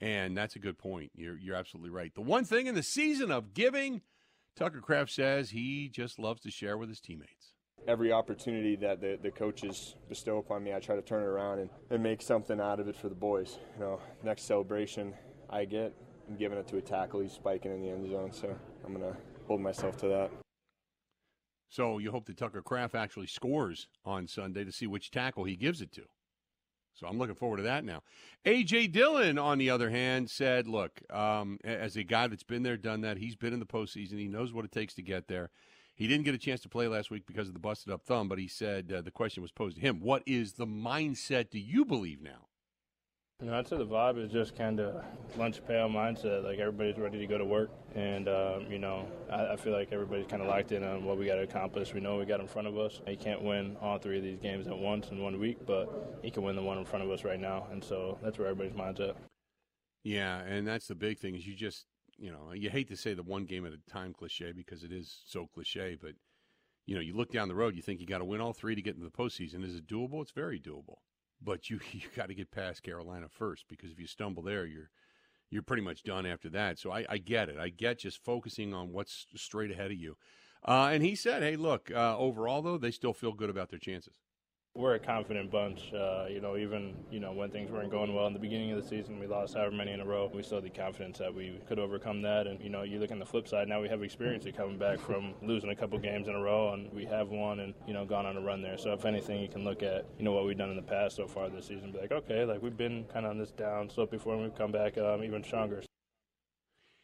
[0.00, 1.10] And that's a good point.
[1.14, 2.14] You're you're absolutely right.
[2.14, 4.02] The one thing in the season of giving,
[4.56, 7.52] Tucker Kraft says he just loves to share with his teammates.
[7.86, 11.60] Every opportunity that the, the coaches bestow upon me, I try to turn it around
[11.60, 13.58] and, and make something out of it for the boys.
[13.74, 15.14] You know, next celebration
[15.48, 15.94] I get,
[16.28, 17.20] I'm giving it to a tackle.
[17.20, 20.30] He's spiking in the end zone, so I'm gonna hold myself to that.
[21.68, 25.56] So you hope that Tucker Kraft actually scores on Sunday to see which tackle he
[25.56, 26.02] gives it to.
[27.00, 28.02] So I'm looking forward to that now.
[28.44, 28.88] A.J.
[28.88, 33.00] Dillon, on the other hand, said, look, um, as a guy that's been there, done
[33.00, 34.18] that, he's been in the postseason.
[34.18, 35.50] He knows what it takes to get there.
[35.94, 38.28] He didn't get a chance to play last week because of the busted up thumb,
[38.28, 41.58] but he said uh, the question was posed to him What is the mindset do
[41.58, 42.48] you believe now?
[43.40, 45.02] You know, I'd say the vibe is just kind of
[45.38, 46.44] lunch pail mindset.
[46.44, 49.92] Like everybody's ready to go to work, and um, you know, I, I, feel like
[49.92, 51.94] everybody's kind of locked in on what we got to accomplish.
[51.94, 53.00] We know we got in front of us.
[53.06, 56.30] You can't win all three of these games at once in one week, but you
[56.30, 58.78] can win the one in front of us right now, and so that's where everybody's
[58.78, 59.14] mindset.
[60.04, 61.86] Yeah, and that's the big thing is you just
[62.18, 64.92] you know you hate to say the one game at a time cliche because it
[64.92, 66.12] is so cliche, but
[66.84, 68.74] you know you look down the road, you think you got to win all three
[68.74, 69.64] to get into the postseason.
[69.64, 70.20] Is it doable?
[70.20, 70.98] It's very doable
[71.42, 74.90] but you you got to get past Carolina first because if you stumble there, you're
[75.50, 76.78] you're pretty much done after that.
[76.78, 77.58] So I, I get it.
[77.58, 80.16] I get just focusing on what's straight ahead of you.
[80.64, 81.90] Uh, and he said, "Hey, look.
[81.90, 84.14] Uh, overall, though, they still feel good about their chances."
[84.80, 85.92] We're a confident bunch.
[85.92, 88.82] Uh, you know, even you know when things weren't going well in the beginning of
[88.82, 90.30] the season, we lost however many in a row.
[90.32, 92.46] We still had the confidence that we could overcome that.
[92.46, 93.68] And you know, you look on the flip side.
[93.68, 96.72] Now we have experience of coming back from losing a couple games in a row,
[96.72, 98.78] and we have won and you know gone on a run there.
[98.78, 101.16] So if anything, you can look at you know what we've done in the past
[101.16, 103.90] so far this season, be like, okay, like we've been kind of on this down
[103.90, 105.82] slope before, and we've come back um, even stronger.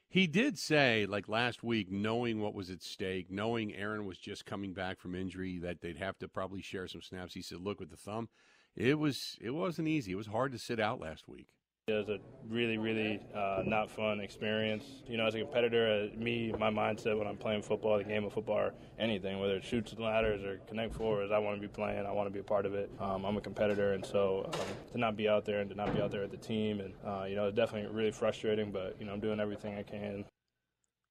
[0.08, 4.46] He did say, like last week, knowing what was at stake, knowing Aaron was just
[4.46, 7.34] coming back from injury, that they'd have to probably share some snaps.
[7.34, 8.28] He said, "Look with the thumb,
[8.74, 10.12] it was it wasn't easy.
[10.12, 11.48] It was hard to sit out last week."
[11.88, 12.18] It was a
[12.49, 14.83] really, really uh, not fun experience.
[15.07, 18.25] You know, as a competitor, uh, me, my mindset when I'm playing football, the game
[18.25, 21.55] of football, or anything, whether it's Chutes and Ladders or connect four, is I want
[21.55, 22.05] to be playing.
[22.05, 22.90] I want to be a part of it.
[22.99, 25.94] Um, I'm a competitor, and so um, to not be out there and to not
[25.94, 28.72] be out there with the team, and uh, you know, it's definitely really frustrating.
[28.72, 30.25] But you know, I'm doing everything I can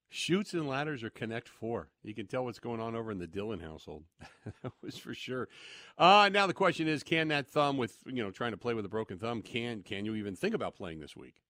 [0.10, 1.89] Chutes and ladders or Connect Four.
[2.04, 4.04] You can tell what's going on over in the Dillon household.
[4.63, 5.50] that was for sure.
[5.98, 8.86] Uh, now the question is, can that thumb, with you know trying to play with
[8.86, 11.41] a broken thumb, can can you even think about playing this week?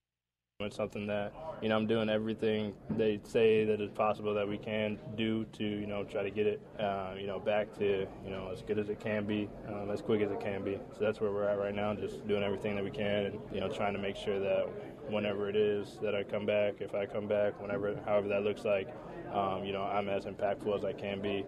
[0.58, 4.56] It's something that you know I'm doing everything they say that is possible that we
[4.56, 8.30] can do to you know try to get it uh, you know back to you
[8.30, 10.80] know as good as it can be, um, as quick as it can be.
[10.94, 13.60] So that's where we're at right now, just doing everything that we can, and you
[13.60, 14.66] know trying to make sure that
[15.10, 18.64] whenever it is that I come back, if I come back, whenever however that looks
[18.64, 18.88] like,
[19.32, 21.44] um, you know I'm as impactful as I can be.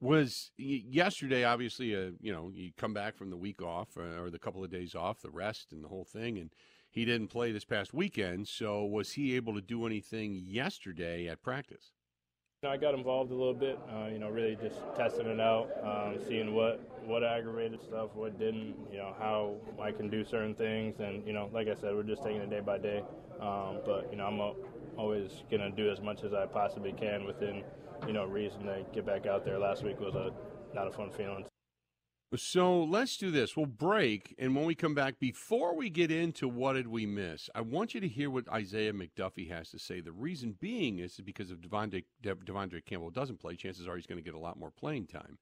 [0.00, 4.30] Was yesterday obviously a you know you come back from the week off uh, or
[4.30, 6.50] the couple of days off, the rest and the whole thing, and
[6.90, 11.42] he didn't play this past weekend, so was he able to do anything yesterday at
[11.42, 11.90] practice?
[12.66, 16.18] I got involved a little bit, uh, you know, really just testing it out, um,
[16.26, 21.00] seeing what, what aggravated stuff, what didn't, you know, how I can do certain things.
[21.00, 23.02] And, you know, like I said, we're just taking it day by day.
[23.40, 24.40] Um, but, you know, I'm
[24.96, 27.62] always going to do as much as I possibly can within,
[28.06, 29.58] you know, reason to get back out there.
[29.58, 30.32] Last week was a
[30.74, 31.44] not a fun feeling.
[32.36, 33.56] So let's do this.
[33.56, 37.48] We'll break, and when we come back, before we get into what did we miss,
[37.54, 40.00] I want you to hear what Isaiah McDuffie has to say.
[40.00, 44.18] The reason being is because if De'Vondre, De'Vondre Campbell doesn't play, chances are he's going
[44.18, 45.38] to get a lot more playing time.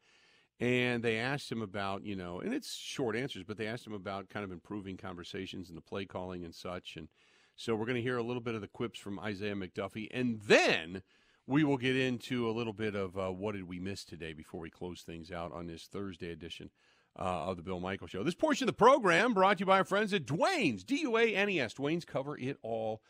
[0.61, 3.95] And they asked him about, you know, and it's short answers, but they asked him
[3.95, 6.97] about kind of improving conversations and the play calling and such.
[6.97, 7.09] And
[7.57, 10.41] so we're going to hear a little bit of the quips from Isaiah McDuffie, and
[10.43, 11.03] then
[11.47, 14.61] we will get into a little bit of uh, what did we miss today before
[14.61, 16.71] we close things out on this Thursday edition
[17.19, 18.23] uh, of the Bill Michael Show.
[18.23, 21.17] This portion of the program brought to you by our friends at Duane's, D U
[21.17, 21.75] A N E S.
[21.75, 23.03] Duane's cover it all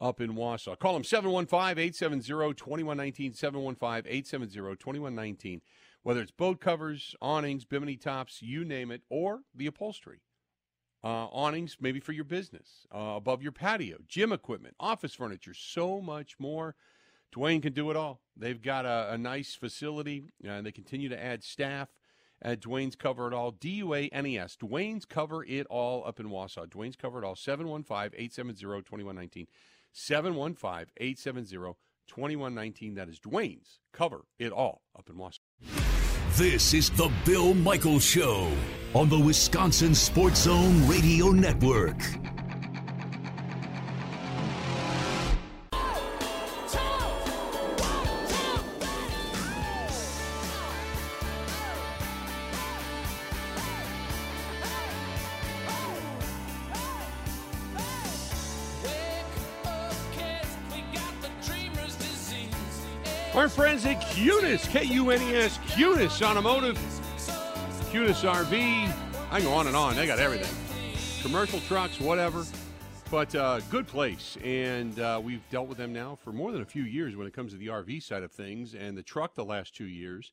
[0.00, 0.78] up in Wausau.
[0.78, 5.60] Call them 715 870 2119, 715 870 2119.
[6.02, 10.20] Whether it's boat covers, awnings, bimini tops, you name it, or the upholstery.
[11.02, 16.00] Uh, awnings, maybe for your business, uh, above your patio, gym equipment, office furniture, so
[16.00, 16.74] much more.
[17.32, 18.20] Duane can do it all.
[18.36, 21.88] They've got a, a nice facility, uh, and they continue to add staff
[22.44, 24.56] uh, at Duane's Cover It All, D U A N E S.
[24.56, 26.68] Duane's Cover It All up in Wausau.
[26.68, 29.46] Duane's Cover It All, 715 870 2119.
[29.92, 32.94] 715 870 2119.
[32.94, 35.38] That is Duane's Cover It All up in Wausau.
[36.36, 38.48] This is the Bill Michaels Show
[38.94, 41.98] on the Wisconsin Sports Zone Radio Network.
[63.38, 66.76] Our friends at Kunes, K U N E S, Kunes Automotive,
[67.92, 68.92] Kunes RV.
[69.30, 69.94] I go on and on.
[69.94, 70.52] They got everything
[71.22, 72.44] commercial trucks, whatever.
[73.12, 74.36] But uh, good place.
[74.42, 77.32] And uh, we've dealt with them now for more than a few years when it
[77.32, 80.32] comes to the RV side of things and the truck the last two years.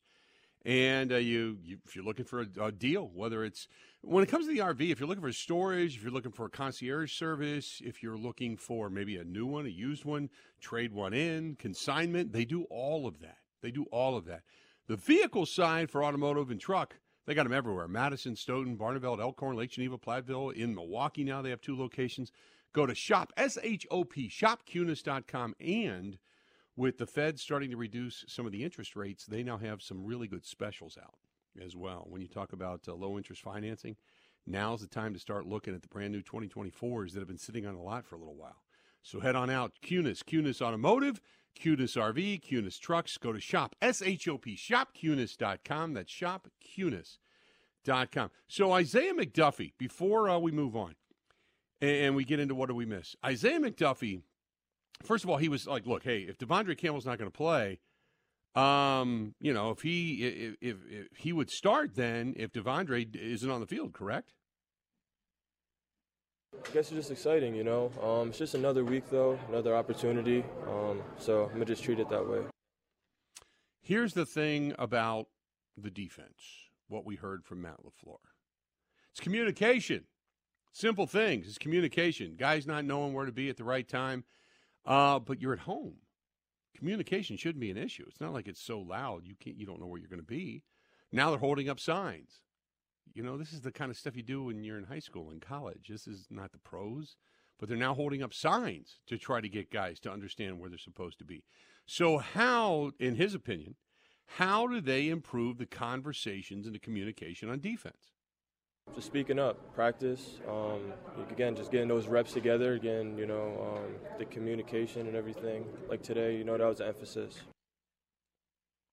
[0.66, 3.68] And uh, you, you, if you're looking for a, a, deal, whether it's
[4.02, 6.46] when it comes to the RV, if you're looking for storage, if you're looking for
[6.46, 10.28] a concierge service, if you're looking for maybe a new one, a used one,
[10.60, 13.38] trade one in, consignment, they do all of that.
[13.62, 14.42] They do all of that.
[14.88, 17.86] The vehicle side for automotive and truck, they got them everywhere.
[17.86, 20.52] Madison, Stoughton, Barneveld, Elkhorn, Lake Geneva, Platteville.
[20.52, 22.32] In Milwaukee now, they have two locations.
[22.72, 26.18] Go to shop, S-H-O-P, shopkunes.com, and–
[26.76, 30.04] with the Fed starting to reduce some of the interest rates, they now have some
[30.04, 31.14] really good specials out
[31.64, 32.06] as well.
[32.08, 33.96] When you talk about uh, low interest financing,
[34.46, 37.66] now's the time to start looking at the brand new 2024s that have been sitting
[37.66, 38.62] on a lot for a little while.
[39.02, 41.22] So head on out, Kunes, Kunes Automotive,
[41.58, 43.16] Kunes RV, Kunes Trucks.
[43.16, 45.94] Go to shop, S-H-O-P, shopkunes.com.
[45.94, 48.30] That's shopkunes.com.
[48.48, 50.96] So Isaiah McDuffie, before uh, we move on
[51.80, 54.20] and we get into what do we miss, Isaiah McDuffie–
[55.02, 57.80] first of all, he was like, look, hey, if De'Vondre Campbell's not going to play,
[58.54, 63.50] Um, you know, if he if, if, if he would start, then if De'Vondre isn't
[63.50, 64.32] on the field, correct?
[66.54, 67.90] I guess it's just exciting, you know.
[68.02, 70.42] Um, it's just another week, though, another opportunity.
[70.68, 72.40] Um, so I'm gonna just treat it that way.
[73.82, 75.26] Here's the thing about
[75.76, 76.70] the defense.
[76.88, 78.16] What we heard from Matt LaFleur.
[79.10, 80.04] It's communication.
[80.72, 81.46] Simple things.
[81.46, 82.36] It's communication.
[82.36, 84.24] Guys not knowing where to be at the right time.
[84.86, 85.96] Uh, but you're at home.
[86.76, 88.04] Communication shouldn't be an issue.
[88.06, 90.26] It's not like it's so loud you can't you don't know where you're going to
[90.26, 90.62] be.
[91.12, 92.42] Now they're holding up signs.
[93.14, 95.30] You know, this is the kind of stuff you do when you're in high school
[95.30, 95.88] and college.
[95.88, 97.16] This is not the pros,
[97.58, 100.78] but they're now holding up signs to try to get guys to understand where they're
[100.78, 101.44] supposed to be.
[101.86, 103.76] So, how, in his opinion,
[104.26, 108.12] how do they improve the conversations and the communication on defense?
[108.96, 110.40] Just speaking up, practice.
[110.48, 110.90] Um,
[111.30, 112.72] again, just getting those reps together.
[112.72, 115.66] Again, you know, um, the communication and everything.
[115.86, 117.42] Like today, you know, that was the emphasis.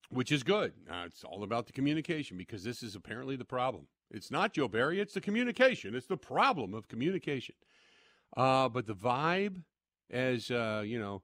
[0.09, 0.73] Which is good.
[0.91, 3.87] Uh, it's all about the communication because this is apparently the problem.
[4.11, 5.95] It's not Joe Barry, it's the communication.
[5.95, 7.55] It's the problem of communication.
[8.35, 9.61] Uh, but the vibe,
[10.11, 11.21] as uh, you know,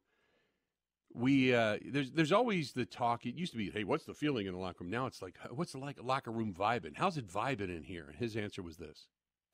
[1.13, 3.25] we uh, there's there's always the talk.
[3.25, 4.91] It used to be, hey, what's the feeling in the locker room?
[4.91, 6.95] Now it's like, what's the like locker room vibing?
[6.95, 8.13] How's it vibing in here?
[8.17, 9.07] His answer was this: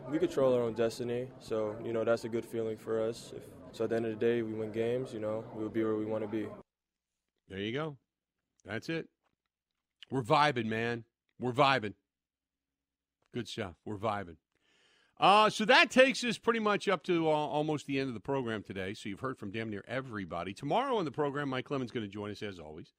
[0.09, 3.31] We control our own destiny, so you know that's a good feeling for us.
[3.35, 5.13] If, so at the end of the day, we win games.
[5.13, 6.47] You know, we'll be where we want to be.
[7.47, 7.97] There you go.
[8.65, 9.07] That's it.
[10.09, 11.03] We're vibing, man.
[11.39, 11.93] We're vibing.
[13.33, 13.75] Good stuff.
[13.85, 14.37] We're vibing.
[15.17, 18.19] Uh, so that takes us pretty much up to uh, almost the end of the
[18.19, 18.93] program today.
[18.93, 20.53] So you've heard from damn near everybody.
[20.53, 22.93] Tomorrow on the program, Mike Clemens going to join us as always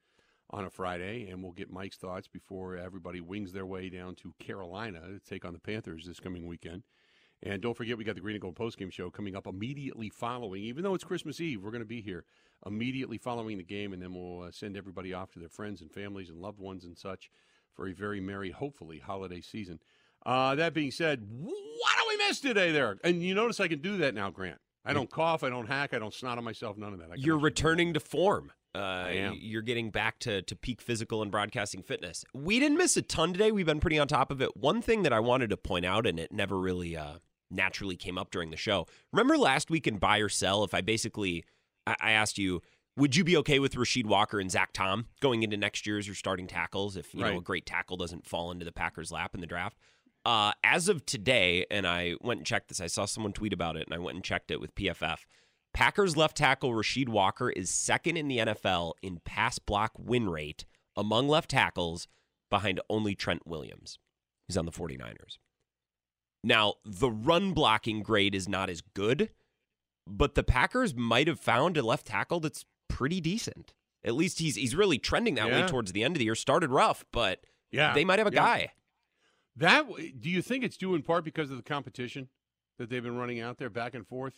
[0.51, 4.33] on a Friday, and we'll get Mike's thoughts before everybody wings their way down to
[4.39, 6.85] Carolina to take on the Panthers this coming weekend.
[7.43, 10.63] And don't forget, we got the Green and Gold postgame show coming up immediately following.
[10.63, 12.25] Even though it's Christmas Eve, we're going to be here
[12.65, 15.93] immediately following the game, and then we'll uh, send everybody off to their friends and
[15.93, 17.31] families and loved ones and such
[17.75, 19.79] for a very merry, hopefully, holiday season.
[20.27, 22.99] Uh, that being said, what do we miss today there?
[23.05, 24.59] And you notice I can do that now, Grant.
[24.85, 27.19] I don't cough, I don't hack, I don't snot on myself, none of that.
[27.19, 28.53] You're returning to form.
[28.75, 29.39] Uh, I am.
[29.41, 32.25] You're getting back to, to peak physical and broadcasting fitness.
[32.35, 33.51] We didn't miss a ton today.
[33.51, 34.57] We've been pretty on top of it.
[34.57, 37.15] One thing that I wanted to point out, and it never really uh,
[37.51, 38.87] naturally came up during the show.
[39.13, 41.45] Remember last week in Buy or Sell, if I basically
[41.87, 42.61] I, I asked you,
[42.97, 46.07] would you be okay with Rasheed Walker and Zach Tom going into next year as
[46.07, 47.33] your starting tackles if you Right.
[47.33, 49.77] know a great tackle doesn't fall into the Packers' lap in the draft?
[50.27, 52.81] Uh, as of today, and I went and checked this.
[52.81, 55.19] I saw someone tweet about it, and I went and checked it with PFF.
[55.73, 60.65] Packers left tackle Rasheed Walker is second in the NFL in pass block win rate
[60.97, 62.09] among left tackles,
[62.51, 63.99] behind only Trent Williams.
[64.49, 65.39] He's on the 49ers.
[66.43, 69.31] Now, the run blocking grade is not as good,
[70.09, 73.75] but the Packers might have found a left tackle that's pretty decent.
[74.05, 75.63] At least he's he's really trending that Yeah.
[75.63, 76.35] way towards the end of the year.
[76.37, 78.41] Started rough, but Yeah, they might have a yeah.
[78.41, 78.73] guy.
[79.57, 79.87] That
[80.21, 82.29] do you think it's due in part because of the competition
[82.79, 84.35] that they've been running out there back and forth?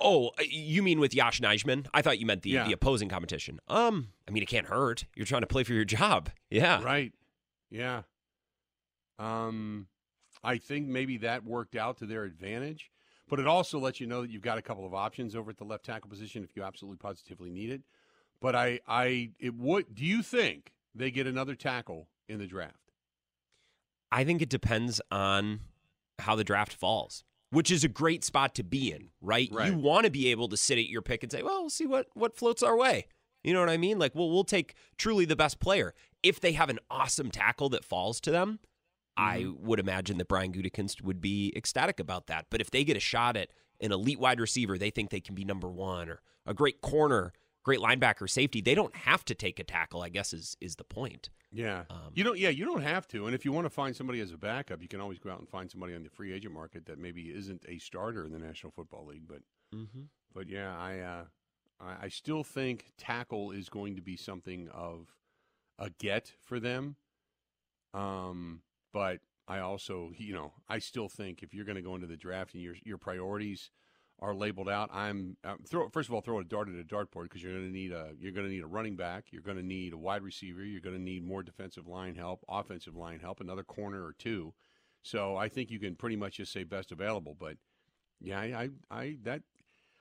[0.00, 1.86] Oh, you mean with Yosh Nijman?
[1.94, 2.66] I thought you meant the, Yeah.
[2.66, 3.60] the opposing competition.
[3.68, 5.04] Um, I mean, it can't hurt.
[5.14, 6.30] You're trying to play for your job.
[6.50, 6.82] Yeah.
[6.82, 7.12] Right.
[7.70, 8.02] Yeah.
[9.18, 9.86] Um,
[10.42, 12.90] I think maybe that worked out to their advantage,
[13.28, 15.58] but it also lets you know that you've got a couple of options over at
[15.58, 17.82] the left tackle position if you absolutely positively need it.
[18.40, 19.94] But I, I, it would.
[19.94, 22.85] Do you think they get another tackle in the draft?
[24.12, 25.60] I think it depends on
[26.20, 29.48] how the draft falls, which is a great spot to be in, right?
[29.52, 29.70] Right.
[29.72, 31.86] You want to be able to sit at your pick and say, well, we'll see
[31.86, 33.06] what, what floats our way.
[33.44, 33.98] You know what I mean?
[33.98, 35.94] Like, well, we'll take truly the best player.
[36.22, 38.58] If they have an awesome tackle that falls to them,
[39.16, 39.66] I Mm-hmm.
[39.66, 42.46] would imagine that Brian Gutekunst would be ecstatic about that.
[42.50, 43.48] But if they get a shot at
[43.80, 47.32] an elite wide receiver, they think they can be number one, or a great corner,
[47.66, 50.00] great linebacker, safety, they don't have to take a tackle.
[50.00, 51.28] I guess is is the point.
[51.52, 51.82] Yeah.
[51.90, 52.38] Um, you don't.
[52.38, 53.26] Yeah, you don't have to.
[53.26, 55.40] And if you want to find somebody as a backup, you can always go out
[55.40, 58.38] and find somebody on the free agent market that maybe isn't a starter in the
[58.38, 59.26] National Football League.
[59.28, 59.42] But
[59.74, 60.02] Mm-hmm.
[60.34, 61.24] But yeah, I uh,
[61.80, 65.08] I, I still think tackle is going to be something of
[65.78, 66.96] a get for them.
[67.94, 68.60] Um,
[68.92, 72.16] but I also, you know, I still think if you're going to go into the
[72.16, 73.70] draft and your your priorities
[74.18, 77.24] are labeled out, I'm uh, throw first of all throw a dart at a dartboard
[77.24, 79.58] because you're going to need a you're going to need a running back, you're going
[79.58, 83.20] to need a wide receiver, you're going to need more defensive line help, offensive line
[83.20, 84.54] help, another corner or two.
[85.02, 87.36] So I think you can pretty much just say best available.
[87.38, 87.56] But
[88.20, 89.42] yeah, I I, I that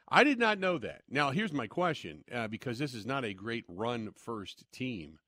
[0.08, 1.02] I did not know that.
[1.10, 5.20] Now, here's my question uh, because this is not a great run first team.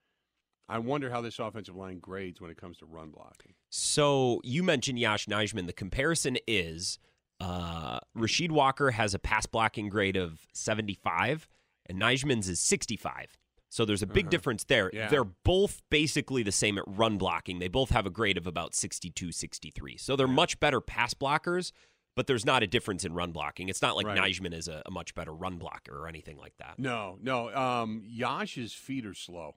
[0.69, 3.53] I wonder how this offensive line grades when it comes to run blocking.
[3.69, 5.65] So you mentioned Yosh Nijman.
[5.65, 6.99] The comparison is
[7.39, 11.47] uh, Rasheed Walker has a pass blocking grade of 75,
[11.85, 13.37] and Nijman's is 65.
[13.69, 14.29] So there's a big Uh-huh.
[14.31, 14.89] difference there.
[14.93, 15.09] Yeah.
[15.09, 17.59] They're both basically the same at run blocking.
[17.59, 19.97] They both have a grade of about 62, 63.
[19.97, 21.73] So they're much better pass blockers,
[22.15, 23.67] but there's not a difference in run blocking.
[23.69, 24.17] It's not like Right.
[24.17, 26.79] Nijman is a, a much better run blocker or anything like that.
[26.79, 27.53] No, no.
[27.53, 29.55] Um, Yosh's feet are slow.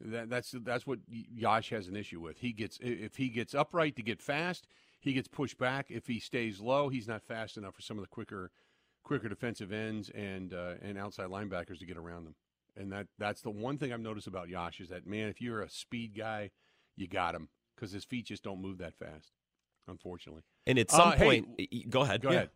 [0.00, 2.38] That, that's that's what Yosh has an issue with.
[2.38, 4.66] He gets if he gets upright to get fast,
[5.04, 5.86] he gets pushed back.
[5.90, 8.50] If he stays low, he's not fast enough for some of the quicker,
[9.04, 12.34] quicker defensive ends and uh, and outside linebackers to get around them.
[12.76, 15.60] And that that's the one thing I've noticed about Yosh is that man, if you're
[15.62, 16.50] a speed guy,
[16.96, 19.32] you got him because his feet just don't move that fast.
[19.86, 20.42] Unfortunately.
[20.66, 22.22] And at some Uh, point, y- go ahead.
[22.22, 22.36] Go Yeah.
[22.36, 22.50] ahead.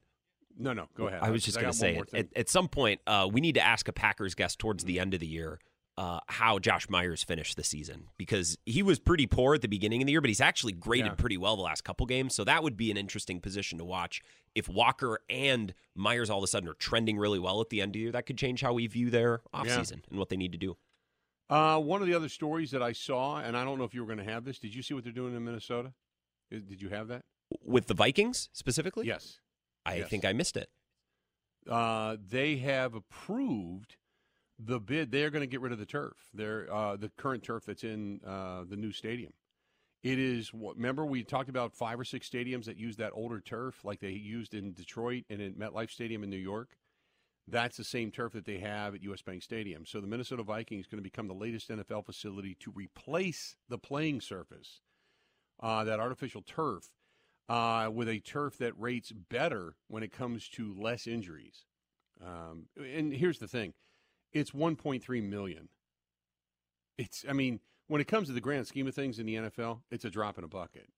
[0.56, 1.20] No, no, go ahead.
[1.22, 3.86] I was just going to say, at, at some point, uh, we need to ask
[3.86, 5.60] a Packers guest towards the end of the year
[5.98, 10.00] uh, how Josh Myers finished the season because he was pretty poor at the beginning
[10.00, 11.14] of the year, but he's actually graded Yeah.
[11.14, 12.36] pretty well the last couple games.
[12.36, 14.22] So that would be an interesting position to watch.
[14.54, 17.90] If Walker and Myers all of a sudden are trending really well at the end
[17.90, 20.52] of the year, that could change how we view their offseason and what they need
[20.52, 20.76] to do.
[21.50, 24.04] Uh, one of the other stories that I saw, and I don't know if you
[24.04, 24.60] were going to have this.
[24.60, 25.94] Did you see what they're doing in Minnesota?
[26.52, 27.24] Did you have that?
[27.64, 29.06] With the Vikings specifically?
[29.06, 29.40] Yes.
[29.84, 30.08] I yes.
[30.08, 30.68] think I missed it.
[31.68, 33.96] Uh, they have approved
[34.58, 35.10] the bid.
[35.10, 36.16] They're going to get rid of the turf.
[36.34, 39.32] They're uh, the current turf that's in uh, the new stadium.
[40.02, 40.52] It is.
[40.54, 44.10] Remember, we talked about five or six stadiums that use that older turf, like they
[44.10, 46.76] used in Detroit and in MetLife Stadium in New York.
[47.50, 49.86] That's the same turf that they have at US Bank Stadium.
[49.86, 53.78] So the Minnesota Vikings is going to become the latest NFL facility to replace the
[53.78, 54.82] playing surface,
[55.60, 56.90] uh, that artificial turf,
[57.48, 61.64] uh, with a turf that rates better when it comes to less injuries.
[62.24, 63.72] Um, and here's the thing:
[64.32, 65.68] it's 1.3 million.
[66.96, 69.80] It's, I mean, when it comes to the grand scheme of things in the NFL,
[69.90, 70.88] it's a drop in a bucket.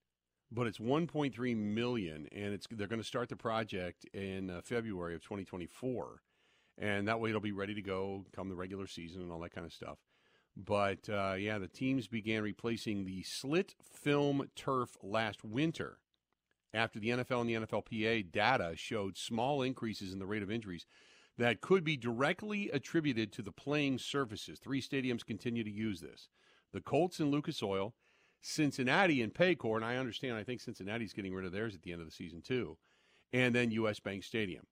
[0.53, 5.14] But it's 1.3 million, and it's they're going to start the project in uh, February
[5.14, 6.22] of 2024,
[6.76, 9.55] and that way it'll be ready to go come the regular season and all that
[9.55, 9.99] kind of stuff.
[10.57, 15.99] But uh, yeah, the teams began replacing the slit film turf last winter
[16.74, 20.87] after the NFL and the NFLPA data showed small increases in the rate of injuries
[21.41, 24.59] that could be directly attributed to the playing surfaces.
[24.59, 26.28] Three stadiums continue to use this
[26.72, 27.95] the Colts and Lucas Oil,
[28.43, 31.93] Cincinnati and Paycor, and I understand, I think Cincinnati's getting rid of theirs at the
[31.93, 32.76] end of the season too,
[33.32, 34.66] and then US Bank Stadium.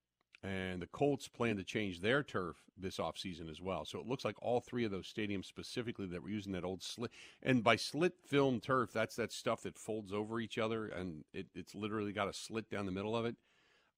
[0.44, 3.84] And the Colts plan to change their turf this offseason as well.
[3.84, 6.80] So it looks like all three of those stadiums specifically that were using that old
[6.80, 7.10] slit.
[7.42, 11.46] And by slit film turf, that's that stuff that folds over each other and it,
[11.56, 13.34] it's literally got a slit down the middle of it.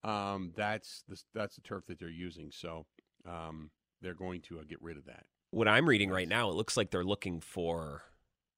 [0.05, 2.51] Um, that's the, that's the turf that they're using.
[2.53, 2.87] So
[3.29, 3.71] um,
[4.01, 5.27] they're going to uh, get rid of that.
[5.51, 8.03] what I'm reading right now, it looks like they're looking for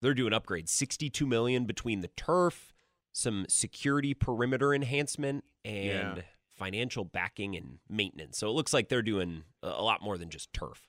[0.00, 0.68] they're doing upgrades.
[0.68, 2.72] 62 million between the turf,
[3.12, 6.22] some security perimeter enhancement and Yeah.
[6.54, 8.38] financial backing and maintenance.
[8.38, 10.88] So it looks like they're doing a a lot more than just turf.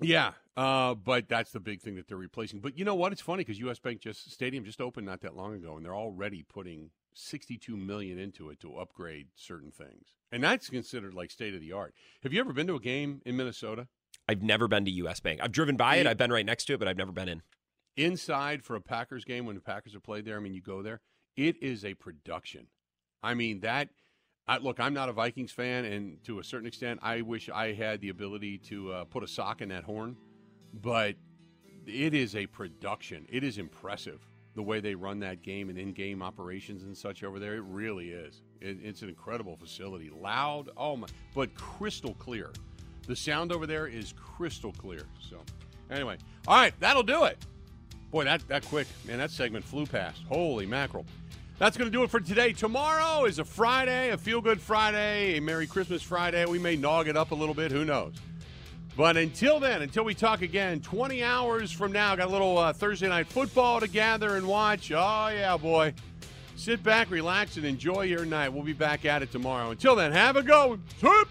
[0.00, 2.60] Yeah, uh, but that's the big thing that they're replacing.
[2.60, 3.10] But you know what?
[3.10, 3.80] It's funny because U.S.
[3.80, 8.18] Bank just Stadium just opened not that long ago, and they're already putting 62 million
[8.18, 11.94] into it to upgrade certain things, and that's considered like state of the art.
[12.22, 13.88] Have you ever been to a game in Minnesota?
[14.28, 15.40] I've never been to US Bank.
[15.42, 17.42] I've driven by it, I've been right next to it, but I've never been in.
[17.96, 20.36] inside for a Packers game when the Packers are played there.
[20.36, 21.00] I mean, you go there,
[21.36, 22.66] it is a production.
[23.22, 23.88] I mean that.
[24.46, 27.74] I, look, I'm not a Vikings fan, and to a certain extent, I wish I
[27.74, 30.16] had the ability to uh, put a sock in that horn.
[30.72, 31.16] But
[31.86, 33.26] it is a production.
[33.28, 34.26] It is impressive
[34.58, 37.54] the way they run that game and in-game operations and such over there.
[37.54, 38.42] It really is.
[38.60, 40.10] It, it's an incredible facility.
[40.10, 42.50] Loud, oh my, but crystal clear.
[43.06, 45.02] The sound over there is crystal clear.
[45.20, 45.36] So,
[45.92, 46.16] anyway,
[46.48, 47.38] all right, that'll do it.
[48.10, 49.18] Boy, that that quick, man.
[49.18, 50.22] That segment flew past.
[50.28, 51.06] Holy mackerel!
[51.60, 52.52] That's going to do it for today.
[52.52, 56.44] Tomorrow is a Friday, a feel good Friday, a Merry Christmas Friday.
[56.46, 57.70] We may nog it up a little bit.
[57.70, 58.14] Who knows?
[58.98, 62.72] But until then, until we talk again, 20 hours from now, got a little uh,
[62.72, 64.90] Thursday night football to gather and watch.
[64.90, 65.94] Oh, yeah, boy.
[66.56, 68.48] Sit back, relax, and enjoy your night.
[68.48, 69.70] We'll be back at it tomorrow.
[69.70, 70.80] Until then, have a go.
[70.98, 71.28] Swoop!